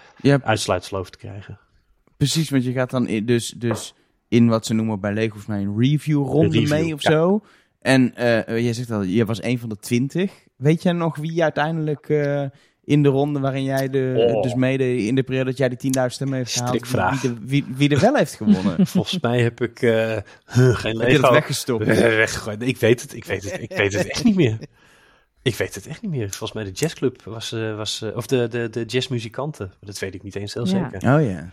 [0.42, 1.58] uitsluitsel over te krijgen.
[2.16, 3.94] Precies, want je gaat dan in, dus, dus
[4.30, 7.02] in wat ze noemen bij Lego volgens mij een review ronde Een review, mee of
[7.02, 7.10] ja.
[7.10, 7.42] zo.
[7.80, 10.32] En eh jij zegt al, je was een van de twintig.
[10.56, 12.44] Weet jij nog wie uiteindelijk eh,
[12.84, 14.42] in de ronde waarin jij de, Oh.
[14.42, 16.52] dus mede in de periode dat jij die 10.000 stemmen heeft
[16.86, 18.86] gehaald, wie, de- wie, wie er wel heeft gewonnen?
[18.86, 20.16] Volgens mij heb ik eh,
[20.46, 21.84] geen Heb je Lego dat weggestopt?
[22.24, 22.62] weggegooid.
[22.62, 24.58] Ik weet het, ik weet het, ik weet het echt niet meer.
[25.42, 26.28] Ik weet het echt niet meer.
[26.28, 29.72] Volgens mij de jazzclub was, eh, was of de, de, de jazzmuzikanten.
[29.80, 30.90] Dat weet ik niet eens heel Ja.
[30.90, 31.14] zeker.
[31.16, 31.48] Oh ja,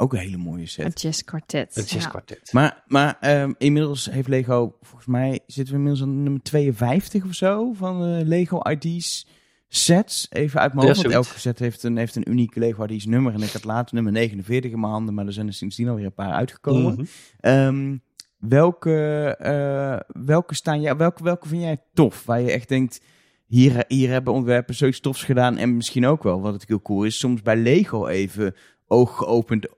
[0.00, 0.84] ook een hele mooie set.
[0.84, 1.74] Het jazzkwartet.
[1.74, 2.52] Het jazzkwartet.
[2.52, 7.34] Maar, maar ehm, inmiddels heeft Lego, volgens mij zitten we inmiddels aan nummer 52 of
[7.34, 9.26] zo van Lego ID's
[9.68, 10.26] sets.
[10.30, 13.06] Even uit mijn Ja, hoofd, want elke set heeft een, heeft een unieke Lego ID's
[13.06, 13.34] nummer.
[13.34, 16.04] En ik had later nummer 49 in mijn handen, maar er zijn er sindsdien alweer
[16.04, 16.92] een paar uitgekomen.
[16.94, 17.04] Mhm.
[17.40, 17.96] Ehm,
[18.38, 22.24] welke, eh, welke staan jij, welke, welke vind jij tof?
[22.24, 23.00] Waar je echt denkt,
[23.46, 25.56] hier, hier hebben ontwerpers zoiets tofs gedaan.
[25.56, 28.54] En misschien ook wel, wat het heel cool is, soms bij Lego even
[28.86, 29.68] oog geopend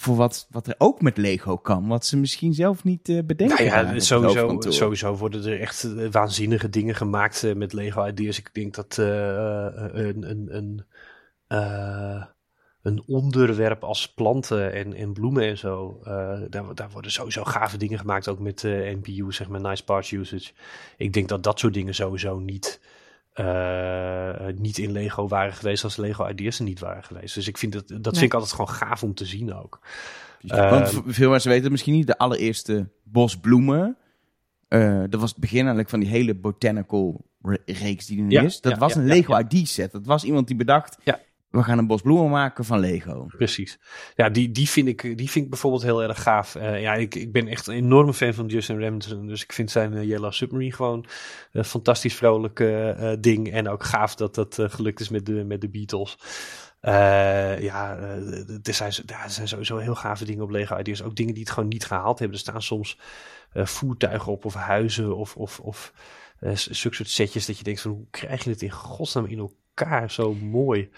[0.00, 1.88] voor wat, wat er ook met Lego kan.
[1.88, 3.66] Wat ze misschien zelf niet eh, bedenken.
[3.66, 8.38] Nou ja, sowieso, sowieso worden er echt eh, waanzinnige dingen gemaakt eh, met Lego Ideas.
[8.38, 10.84] Ik denk dat een, een, een,
[12.82, 16.00] een onderwerp als planten en, en bloemen en zo,
[16.48, 18.28] daar, daar worden sowieso gave dingen gemaakt.
[18.28, 20.52] Ook met NPU, zeg maar, nice parts usage.
[20.96, 22.80] Ik denk dat dat soort dingen sowieso niet,
[23.32, 27.34] eh, niet in Lego waren geweest als Lego Ideas er niet waren geweest.
[27.34, 28.12] Dus ik vind dat, dat Nee.
[28.12, 29.78] vind ik altijd gewoon gaaf om te zien ook.
[30.40, 32.06] Want Ehm, veel mensen weten het misschien niet.
[32.06, 33.96] De allereerste bos bloemen.
[34.68, 38.30] eh, dat was het begin eigenlijk van die hele botanical re- reeks die er nu
[38.30, 38.60] Ja, is.
[38.60, 39.44] Dat ja, was ja, een Lego ja.
[39.48, 39.92] ID set.
[39.92, 41.18] Dat was iemand die bedacht, Ja.
[41.50, 43.26] We gaan een bos bloemen maken van Lego.
[43.36, 43.78] Precies.
[44.14, 46.54] Ja, die, die, vind ik, die vind ik bijvoorbeeld heel erg gaaf.
[46.54, 49.26] Eh, ja, ik, ik ben echt een enorme fan van Justin Remington.
[49.26, 51.06] Dus ik vind zijn eh, Yellow Submarine gewoon
[51.52, 53.52] een fantastisch vrolijk eh, ding.
[53.52, 56.18] En ook gaaf dat dat gelukt is met de, met de Beatles.
[57.62, 57.96] Ja,
[58.62, 61.02] er, zijn, er zijn sowieso heel gave dingen op Lego Ideas.
[61.02, 62.36] Ook dingen die het gewoon niet gehaald hebben.
[62.36, 62.98] Er staan soms
[63.52, 65.92] voertuigen op of huizen of, of, of
[66.54, 70.34] soort setjes dat je denkt van hoe krijg je het in godsnaam in elkaar zo
[70.34, 70.90] mooi.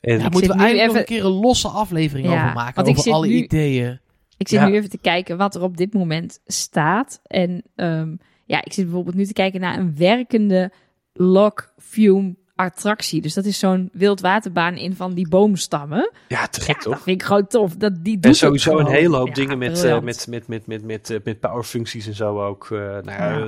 [0.00, 2.74] En Daar moeten we eigenlijk nog een keer een losse aflevering Ja, over maken.
[2.74, 4.00] want ik over zit alle nu- ideeën.
[4.36, 4.66] Ik zit Ja.
[4.68, 7.20] nu even te kijken wat er op dit moment staat.
[7.26, 10.72] En ehm, ja, ik zit bijvoorbeeld nu te kijken naar een werkende
[11.12, 13.20] log fume attractie.
[13.20, 16.10] Dus dat is zo'n wildwaterbaan in van die boomstammen.
[16.28, 16.92] ja, te gek Ja, toch?
[16.92, 17.76] dat vind ik gewoon tof.
[17.76, 20.04] Dat, die doet En sowieso een hele hoop Ja, dingen met, eh, briljant.
[20.04, 22.68] met, met, met, met, met, eh, met powerfuncties en zo ook.
[22.70, 23.46] eh, nou ja,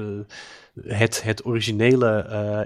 [0.95, 2.11] het, het originele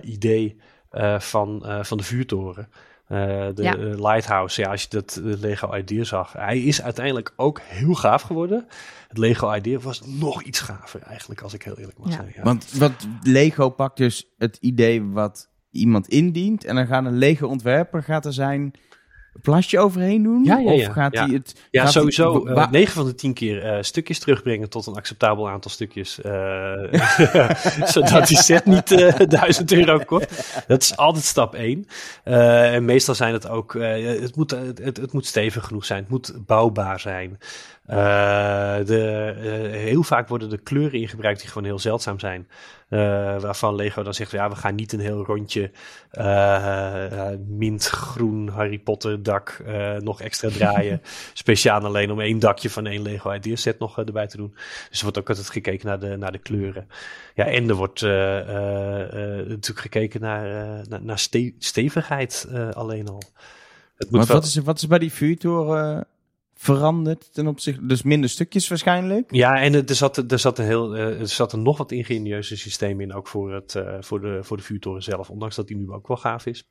[0.03, 0.57] eh, idee
[0.90, 2.68] eh, van, eh, van de vuurtoren.
[3.05, 3.19] Eh,
[3.55, 3.75] de Ja.
[3.79, 6.33] Lighthouse, ja, als je dat eh, Lego Idea zag.
[6.33, 8.67] Hij is uiteindelijk ook heel gaaf geworden.
[9.09, 12.14] Het Lego Idea was nog iets gaver eigenlijk, als ik heel eerlijk mag Ja.
[12.14, 12.33] zijn.
[12.37, 12.43] Ja.
[12.43, 16.64] Want wat Lego pakt dus het idee wat iemand indient.
[16.64, 18.73] En dan gaat een Lego ontwerper, gaat er zijn
[19.42, 20.44] plasje overheen doen?
[20.44, 20.87] Ja, ja, ja.
[20.88, 21.55] Of gaat hij het...
[21.70, 22.44] Ja, sowieso.
[22.44, 26.20] wa- eh 9 van de 10 keer eh, stukjes terugbrengen tot een acceptabel aantal stukjes.
[26.20, 26.73] eh,
[27.92, 30.55] zodat die set niet eh 1000 euro kost.
[30.66, 31.87] Dat is altijd stap 1.
[32.25, 33.73] en meestal zijn het ook.
[33.73, 36.01] het, moet, het, het moet stevig genoeg zijn.
[36.01, 37.38] Het moet bouwbaar zijn.
[37.87, 37.97] Eh,
[38.85, 42.49] de, eh, heel vaak worden er kleuren ingebruikt die gewoon heel zeldzaam zijn.
[42.88, 42.99] Eh,
[43.40, 45.70] waarvan Lego dan zegt: ja, we gaan niet een heel rondje
[47.47, 51.01] mintgroen Harry Potter dak eh, nog extra draaien.
[51.33, 54.55] Speciaal alleen om één dakje van één Lego Idea set nog erbij te doen.
[54.88, 56.88] Dus er wordt ook altijd gekeken naar de, naar de kleuren.
[57.35, 60.47] Ja, en er wordt eh, eh, eh, natuurlijk gekeken naar,
[60.79, 63.23] eh, naar, naar ste- stevigheid eh, alleen al.
[63.97, 66.03] Het moet Wat, wel- is, wat is bij die vuurtoren eh,
[66.64, 67.87] veranderd ten opzichte...
[67.87, 69.33] Dus minder stukjes waarschijnlijk?
[69.35, 72.57] Ja, en er zat, er, zat een heel, eh, er zat een nog wat ingenieuze
[72.57, 75.31] systeem in, ook voor, het, eh, voor, de, voor de vuurtoren zelf.
[75.31, 76.68] Ondanks dat die nu ook wel gaaf is.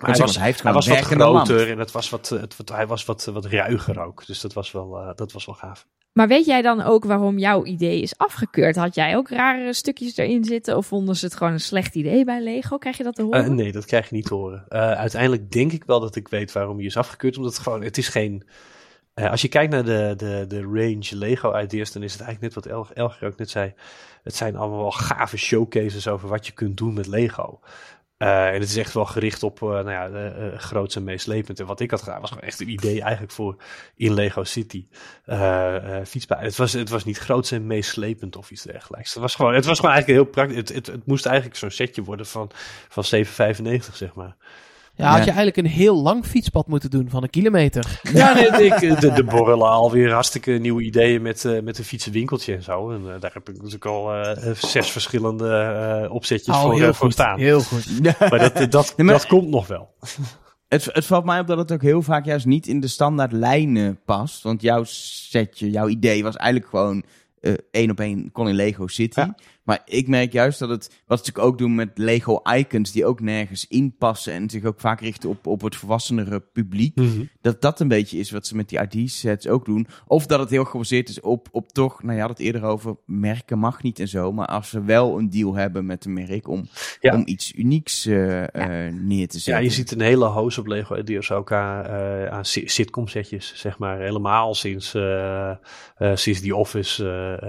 [0.00, 2.56] Maar hij was, hij heeft hij was een wat groter en het was wat, het,
[2.56, 4.26] wat, hij was wat, wat ruiger ook.
[4.26, 5.86] Dus dat was wel, eh, dat was wel gaaf.
[6.12, 8.76] Maar weet jij dan ook waarom jouw idee is afgekeurd?
[8.76, 10.76] Had jij ook rare stukjes erin zitten?
[10.76, 12.78] Of vonden ze het gewoon een slecht idee bij Lego?
[12.78, 13.44] Krijg je dat te horen?
[13.44, 14.64] Eh, nee, dat krijg je niet te horen.
[14.68, 17.36] Eh, uiteindelijk denk ik wel dat ik weet waarom hij is afgekeurd.
[17.36, 18.44] Omdat het gewoon, het is geen...
[19.18, 22.54] eh, als je kijkt naar de, de, de range Lego ideas, dan is het eigenlijk
[22.54, 23.74] net wat El- Elger ook net zei.
[24.22, 27.60] Het zijn allemaal wel gave showcases over wat je kunt doen met Lego.
[28.16, 31.60] Eh, en het is echt wel gericht op, eh, nou ja, uh, groots en meeslepend.
[31.60, 33.56] En wat ik had gedaan was gewoon echt een idee eigenlijk voor
[33.96, 34.86] in Lego City.
[36.04, 36.42] fietsbaan.
[36.42, 39.12] Het was, het was niet groots en meeslepend of iets dergelijks.
[39.12, 40.56] Het was gewoon, het was gewoon eigenlijk heel praktisch.
[40.56, 42.50] Het, het, het moest eigenlijk zo'n setje worden van,
[42.88, 44.36] van 7,95 zeg maar.
[44.98, 45.24] Ja, had Ja.
[45.24, 48.00] je eigenlijk een heel lang fietspad moeten doen van een kilometer.
[48.12, 52.54] Ja, nee, ik, de, de borrelen alweer hartstikke nieuwe ideeën met, eh, met een fietsenwinkeltje
[52.54, 52.90] en zo.
[52.90, 55.48] En eh, daar heb ik natuurlijk al eh, zes verschillende
[56.04, 57.38] eh, opzetjes Oh, voor, heel eh, voor staan.
[57.38, 57.86] Heel goed.
[58.30, 59.88] Maar dat, dat, Nee, maar- dat komt nog wel.
[60.68, 63.32] Het, het valt mij op dat het ook heel vaak juist niet in de standaard
[63.32, 64.42] lijnen past.
[64.42, 67.02] Want jouw setje, jouw idee was eigenlijk gewoon
[67.40, 69.20] eh, één op één kon in Lego City.
[69.20, 69.34] Ja.
[69.68, 73.06] Maar ik merk juist dat het, wat ze natuurlijk ook doen met Lego icons, die
[73.06, 76.96] ook nergens inpassen en zich ook vaak richten op, op het volwassenere publiek.
[77.40, 79.86] Dat dat een beetje is wat ze met die ID-sets ook doen.
[80.06, 82.96] Of dat het heel gebaseerd is op, op toch, nou je had het eerder over,
[83.06, 84.32] merken mag niet en zo.
[84.32, 86.68] Maar als ze wel een deal hebben met een merk om,
[87.00, 87.14] Ja.
[87.14, 88.42] om iets unieks eh,
[88.86, 89.64] eh, neer te Ja, zetten.
[89.64, 93.78] je ziet een hele hoos op Lego Ideas ook aan, eh, aan si- sitcom-setjes, zeg
[93.78, 93.98] maar.
[93.98, 94.96] Helemaal sinds,
[96.14, 96.96] sinds die Office,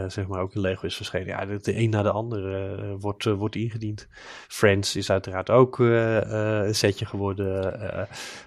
[0.07, 1.27] zeg maar, ook in Lego is verschenen.
[1.27, 4.07] Ja, de, de een na de ander eh, wordt, eh, wordt ingediend.
[4.47, 6.17] Friends is uiteraard ook eh,
[6.61, 7.81] eh, een setje geworden.
[7.93, 8.03] Eh,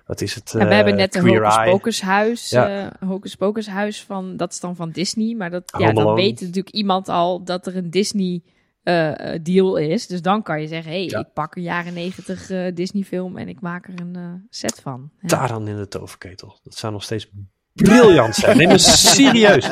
[0.07, 0.51] wat is het?
[0.53, 1.70] Ja, we Eh, hebben net de Queer Hocus.
[1.70, 2.51] Pocus huis.
[2.51, 2.90] Ja.
[3.01, 5.35] eh, Hocus Pocus huis van, dat is dan van Disney.
[5.35, 8.42] Maar dat, ja, dan weet natuurlijk iemand al dat er een Disney
[8.83, 10.07] eh, eh, deal is.
[10.07, 11.18] Dus dan kan je zeggen, hé, hey, Ja.
[11.18, 14.81] ik pak een jaren negentig eh, Disney film en ik maak er een eh, set
[14.81, 15.11] van.
[15.20, 15.29] Ja.
[15.29, 16.59] Taran in de toverketel.
[16.62, 17.31] Dat zou nog steeds
[17.72, 18.56] briljant zijn.
[18.56, 18.78] Nee, maar
[19.14, 19.68] serieus.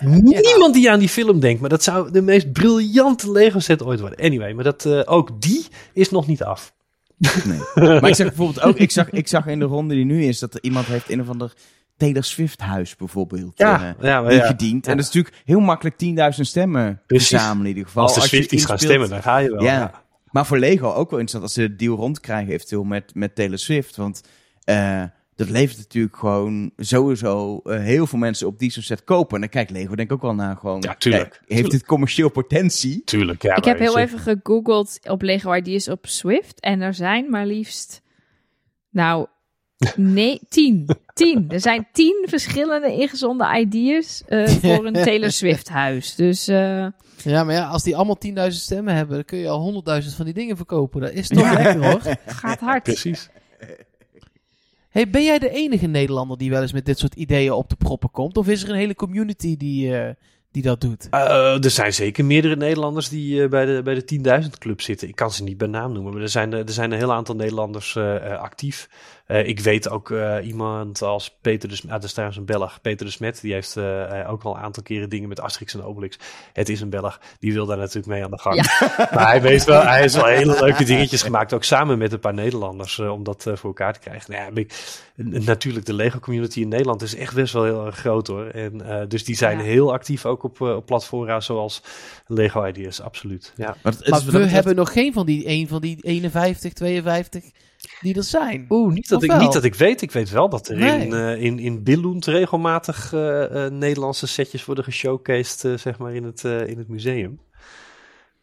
[0.00, 4.00] Niemand die aan die film denkt, maar dat zou de meest briljante Lego set ooit
[4.00, 4.18] worden.
[4.18, 6.74] Anyway, maar dat, eh, ook die is nog niet af.
[7.44, 7.58] Nee.
[8.00, 10.38] Maar ik zag bijvoorbeeld ook, ik zag, ik zag in de ronde die nu is,
[10.38, 11.52] dat er iemand heeft een of ander
[11.96, 14.42] Taylor Swift huis bijvoorbeeld Ja, ja, maar ja.
[14.42, 14.84] ingediend.
[14.84, 14.90] Ja.
[14.90, 15.96] En dat is natuurlijk heel makkelijk
[16.36, 17.28] 10.000 stemmen Precies.
[17.28, 18.02] verzamelen in ieder geval.
[18.02, 19.62] Als de Swifties gaan stemmen, dan ga je wel.
[19.62, 19.72] Ja.
[19.72, 20.02] Ja.
[20.30, 23.58] Maar voor Lego ook wel interessant als ze de deal rondkrijgen eventueel met, met Taylor
[23.58, 23.96] Swift.
[23.96, 24.22] Want
[24.64, 25.02] eh,
[25.38, 29.34] dat levert natuurlijk gewoon sowieso eh, heel veel mensen op die zo'n set kopen.
[29.34, 30.80] En dan kijkt Lego denk ik ook wel naar gewoon...
[30.80, 31.42] Ja, tuurlijk.
[31.46, 33.02] eh, heeft dit commercieel potentie?
[33.04, 33.56] Tuurlijk, ja.
[33.56, 36.60] ik heb heel even gegoogeld op Lego Ideas op Swift.
[36.60, 38.02] En er zijn maar liefst,
[38.90, 39.26] nou,
[39.96, 40.88] nee, tien.
[41.14, 41.44] Tien.
[41.48, 46.14] Er zijn tien verschillende ingezonde ideas eh, voor een Taylor Swift huis.
[46.14, 46.86] Dus eh,
[47.22, 50.24] Ja, maar ja, als die allemaal 10.000 stemmen hebben, dan kun je al 100.000 van
[50.24, 51.00] die dingen verkopen.
[51.00, 52.00] Dat is toch lekker hoor.
[52.02, 52.82] het gaat hard.
[52.82, 53.28] Precies.
[54.88, 57.76] Hey, ben jij de enige Nederlander die wel eens met dit soort ideeën op de
[57.76, 58.36] proppen komt?
[58.36, 60.14] Of is er een hele community die, eh,
[60.50, 61.06] die dat doet?
[61.10, 65.08] Eh, er zijn zeker meerdere Nederlanders die eh, bij de, bij de 10.000 club zitten.
[65.08, 67.34] Ik kan ze niet bij naam noemen, maar er zijn, er zijn een heel aantal
[67.34, 68.88] Nederlanders actief.
[69.28, 72.44] Eh, ik weet ook eh, iemand als Peter de Smet, ah, dat is trouwens een
[72.46, 75.74] Belg, Peter de Smet, die heeft eh, ook al een aantal keren dingen met Asterix
[75.74, 76.18] en Obelix.
[76.52, 78.56] Het is een Belg, die wil daar natuurlijk mee aan de gang.
[79.14, 82.20] Maar hij weet wel, hij heeft wel hele leuke dingetjes gemaakt, ook samen met een
[82.20, 84.32] paar Nederlanders, eh, om dat voor elkaar te krijgen.
[84.32, 84.72] Nou ja, ik-
[85.46, 88.46] natuurlijk, de Lego community in Nederland is echt best wel heel erg groot hoor.
[88.46, 89.64] En eh, dus die zijn Ja.
[89.64, 91.82] heel actief ook op, op platforms zoals
[92.26, 93.52] Lego Ideas, absoluut.
[93.56, 93.76] Ja.
[93.82, 97.44] Maar, het Maar we hebben nog geen van die, een van die 51, 52
[98.00, 98.66] die er zijn.
[98.68, 99.40] Oeh, niet dat, Of ik, wel?
[99.40, 100.02] niet dat ik weet.
[100.02, 101.06] Ik weet wel dat er Nee.
[101.06, 106.24] in, eh in, in Billund regelmatig eh, eh, Nederlandse setjes worden geshowcased, zeg maar, in
[106.24, 107.40] het, eh, in het museum.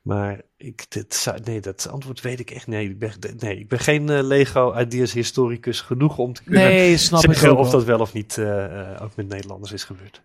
[0.01, 2.67] Maar ik, dit, zou- nee, dat antwoord weet ik echt.
[2.67, 6.97] Nee, ik ben, nee, ik ben geen Lego Ideas historicus genoeg om te kunnen Nee,
[6.97, 10.21] snap ik zeggen of dat wel of niet eh, eh, ook met Nederlanders is gebeurd.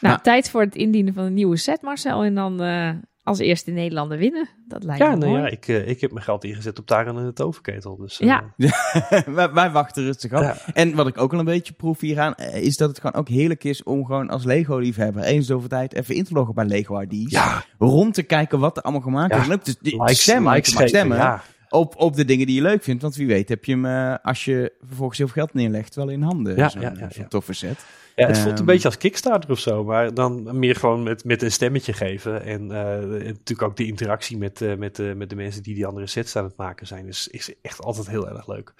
[0.00, 0.20] Nou, Ja.
[0.20, 2.22] tijd voor het indienen van een nieuwe set, Marcel.
[2.22, 2.90] En dan eh,
[3.24, 4.48] als eerste Nederlander winnen.
[4.68, 5.42] Dat lijkt Ja, me nou mooi.
[5.42, 7.96] ja, ik, eh, ik heb mijn geld ingezet op Taran en de toverketel.
[7.96, 8.54] Dus, eh, Ja.
[9.26, 10.42] wij, wij wachten rustig af.
[10.66, 10.72] Ja.
[10.74, 13.28] En wat ik ook al een beetje proef hieraan, eh, is dat het gewoon ook
[13.28, 17.00] heerlijk is om gewoon als Lego-liefhebber eens zoveel tijd even in te loggen bij Lego
[17.00, 17.30] ID's.
[17.32, 19.40] ja, Rond te kijken wat er allemaal gemaakt Ja.
[19.40, 19.46] is.
[19.46, 21.42] En ook te, likes, stemmen, geven, stemmen ja.
[21.72, 23.02] Op, op de dingen die je leuk vindt.
[23.02, 26.08] Want wie weet heb je hem, eh, als je vervolgens heel veel geld neerlegt, wel
[26.08, 26.56] in handen.
[26.56, 27.28] Ja, Zo'n ja, ja, zo'n ja.
[27.28, 27.84] toffe set.
[28.16, 28.66] Ja, het voelt een Ehm.
[28.66, 32.42] beetje als Kickstarter of zo, maar dan meer gewoon met, met een stemmetje geven.
[32.44, 35.86] En eh, natuurlijk ook de interactie met, eh, met, eh, met de mensen die die
[35.86, 38.72] andere sets aan het maken zijn, is, is echt altijd heel erg leuk.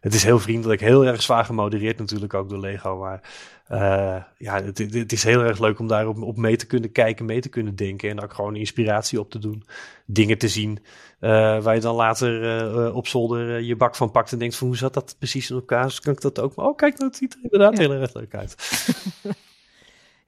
[0.00, 3.20] Het is heel vriendelijk, heel erg zwaar gemodereerd natuurlijk ook door Lego, maar
[3.68, 7.40] eh, ja, het, is heel erg leuk om daarop op mee te kunnen kijken, mee
[7.40, 9.64] te kunnen denken en ook gewoon inspiratie op te doen.
[10.06, 10.78] Dingen te zien
[11.20, 11.30] eh,
[11.62, 14.76] waar je dan later eh, op zolder je bak van pakt en denkt van hoe
[14.76, 15.84] zat dat precies in elkaar?
[15.84, 16.56] Dus kan ik dat ook?
[16.56, 17.80] Oh, kijk, dat ziet er inderdaad Ja.
[17.80, 18.54] heel erg leuk uit.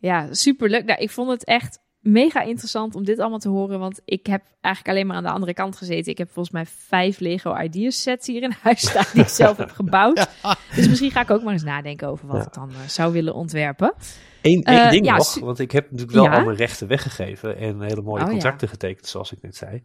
[0.01, 0.85] Ja, superleuk.
[0.85, 3.79] Nou, ik vond het echt mega interessant om dit allemaal te horen.
[3.79, 6.13] Want ik heb eigenlijk alleen maar aan de andere kant gezeten.
[6.13, 9.57] Ik heb volgens mij vijf Lego Ideas sets hier in huis staan die ik zelf
[9.57, 10.27] heb gebouwd.
[10.77, 12.43] Dus misschien ga ik ook maar eens nadenken over wat Ja.
[12.47, 13.95] ik dan eh, zou willen ontwerpen.
[14.43, 16.37] Eén één Eh, ding ja, nog, want ik heb natuurlijk wel Ja?
[16.39, 18.33] al mijn rechten weggegeven en hele mooie Oh, ja.
[18.33, 19.83] contracten getekend, zoals ik net zei.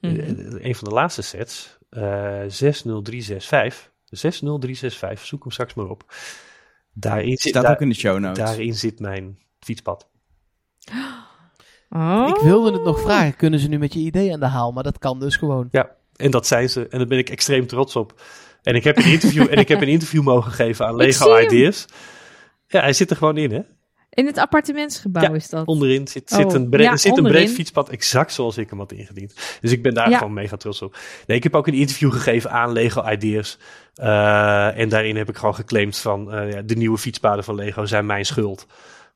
[0.00, 0.28] Eh,
[0.64, 6.04] een van de laatste sets, eh 60365, 60365, zoek hem straks maar op.
[6.92, 8.38] Daarin zit, Staat daar- ook in de show notes.
[8.44, 10.08] daarin zit mijn fietspad.
[11.90, 12.26] Oh.
[12.28, 14.72] Ik wilde het nog vragen, kunnen ze nu met je idee aan de haal?
[14.72, 15.68] Maar dat kan dus gewoon.
[15.70, 16.88] Ja, en dat zijn ze.
[16.88, 18.20] En daar ben ik extreem trots op.
[18.62, 21.38] En ik heb een interview, en ik heb een interview mogen geven aan Lego.
[21.38, 21.86] Ideas.
[22.66, 23.60] Ja, hij zit er gewoon in, hè?
[24.10, 25.66] In het appartementsgebouw Ja, is dat.
[25.66, 28.78] Onderin zit, Oh, zit, een, breed, ja, zit een breed fietspad, exact zoals ik hem
[28.78, 29.34] had ingediend.
[29.60, 30.18] Dus ik ben daar Ja.
[30.18, 30.96] gewoon mega trots op.
[31.26, 33.58] Nee, ik heb ook een interview gegeven aan Lego Ideas.
[33.94, 37.86] Eh, en daarin heb ik gewoon geclaimd van eh, ja, de nieuwe fietspaden van Lego
[37.86, 38.66] zijn mijn schuld.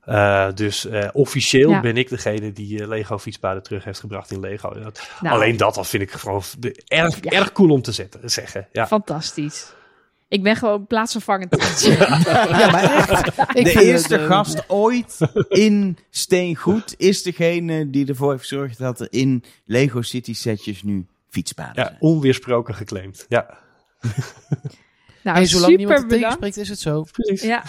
[0.03, 1.81] Eh, dus eh, officieel Ja.
[1.81, 4.81] ben ik degene die eh, Lego fietspaden terug heeft gebracht in Lego.
[4.81, 7.31] Dat- Nou, Alleen dat al vind ik gewoon de- erg, Ja.
[7.31, 8.69] erg cool om te zetten, zeggen.
[8.73, 8.87] Ja.
[8.87, 9.73] Fantastisch.
[10.29, 11.57] Ik ben gewoon plaatsvervangend.
[11.85, 13.27] Ja, maar echt.
[13.59, 19.07] Ik de eerste gast ooit in Steengoed is degene die ervoor heeft gezorgd dat er
[19.11, 21.97] in Lego City setjes nu fietspaden ja, zijn.
[22.01, 23.27] onweersproken geclaimd.
[23.29, 23.59] Ja,
[25.23, 27.03] nou, hey, zolang niemand het tegenspreekt, is het zo.
[27.13, 27.43] precies.
[27.43, 27.63] Ja.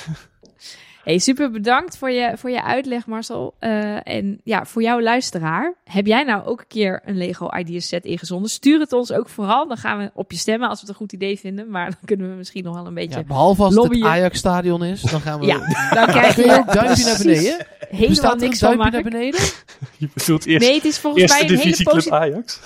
[1.03, 3.53] Hey, super bedankt voor je, voor je uitleg, Marcel.
[3.59, 5.73] Eh, en ja, voor jouw luisteraar.
[5.83, 8.49] Heb jij nou ook een keer een Lego Ideas set ingezonden?
[8.49, 9.67] Stuur het ons ook vooral.
[9.67, 11.69] Dan gaan we op je stemmen als we het een goed idee vinden.
[11.69, 13.19] Maar dan kunnen we misschien nog wel een beetje...
[13.19, 14.03] Ja, behalve als het lobbyen.
[14.03, 15.45] het Ajax-stadion is, dan gaan we...
[15.45, 15.57] Ja,
[15.99, 17.65] dan krijg je je ook duimpje naar beneden?
[17.89, 19.39] helemaal er niks van, duimpje naar beneden?
[19.97, 22.19] Je bedoelt eerst, Nee, het is volgens eerste mij een hele divisieclub positieve...
[22.19, 22.59] Ajax.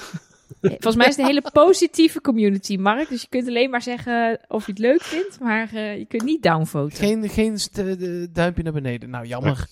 [0.62, 3.10] Volgens mij is het een hele positieve community, Mark.
[3.10, 6.24] Dus je kunt alleen maar zeggen of je het leuk vindt, maar eh, je kunt
[6.24, 6.97] niet downvoten.
[6.97, 9.10] Geen, geen eh, duimpje naar beneden.
[9.10, 9.68] Nou, jammer.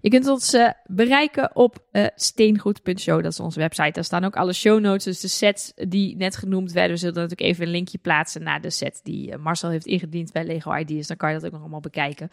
[0.00, 3.22] Je kunt ons eh, bereiken op eh steengoed.show.
[3.22, 3.90] Dat is onze website.
[3.90, 5.04] Daar staan ook alle show notes.
[5.04, 6.92] Dus de sets die net genoemd werden.
[6.92, 10.44] We zullen natuurlijk even een linkje plaatsen naar de set die Marcel heeft ingediend bij
[10.44, 11.06] Lego Ideas.
[11.06, 12.30] Dan kan je dat ook nog allemaal bekijken.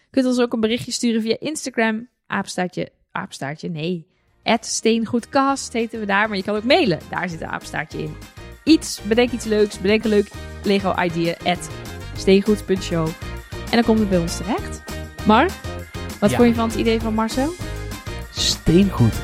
[0.00, 2.08] Je kunt ons ook een berichtje sturen via Instagram.
[2.26, 4.06] Apenstaartje, apenstaartje, nee.
[4.60, 6.28] Steengoedcast heten we daar.
[6.28, 6.98] Maar je kan ook mailen.
[7.10, 8.16] Daar zit een apenstaartje in.
[8.62, 9.78] Iets, bedenk iets leuks.
[9.78, 10.28] Bedenk een leuk
[10.62, 11.34] Lego idea.
[11.44, 11.68] At
[12.16, 13.06] steengoed.show.
[13.50, 14.82] En dan komt het bij ons terecht.
[15.26, 15.50] Mark,
[16.20, 16.36] wat Ja.
[16.36, 17.52] vond je van het idee van Marcel?
[18.30, 19.14] Steengoed.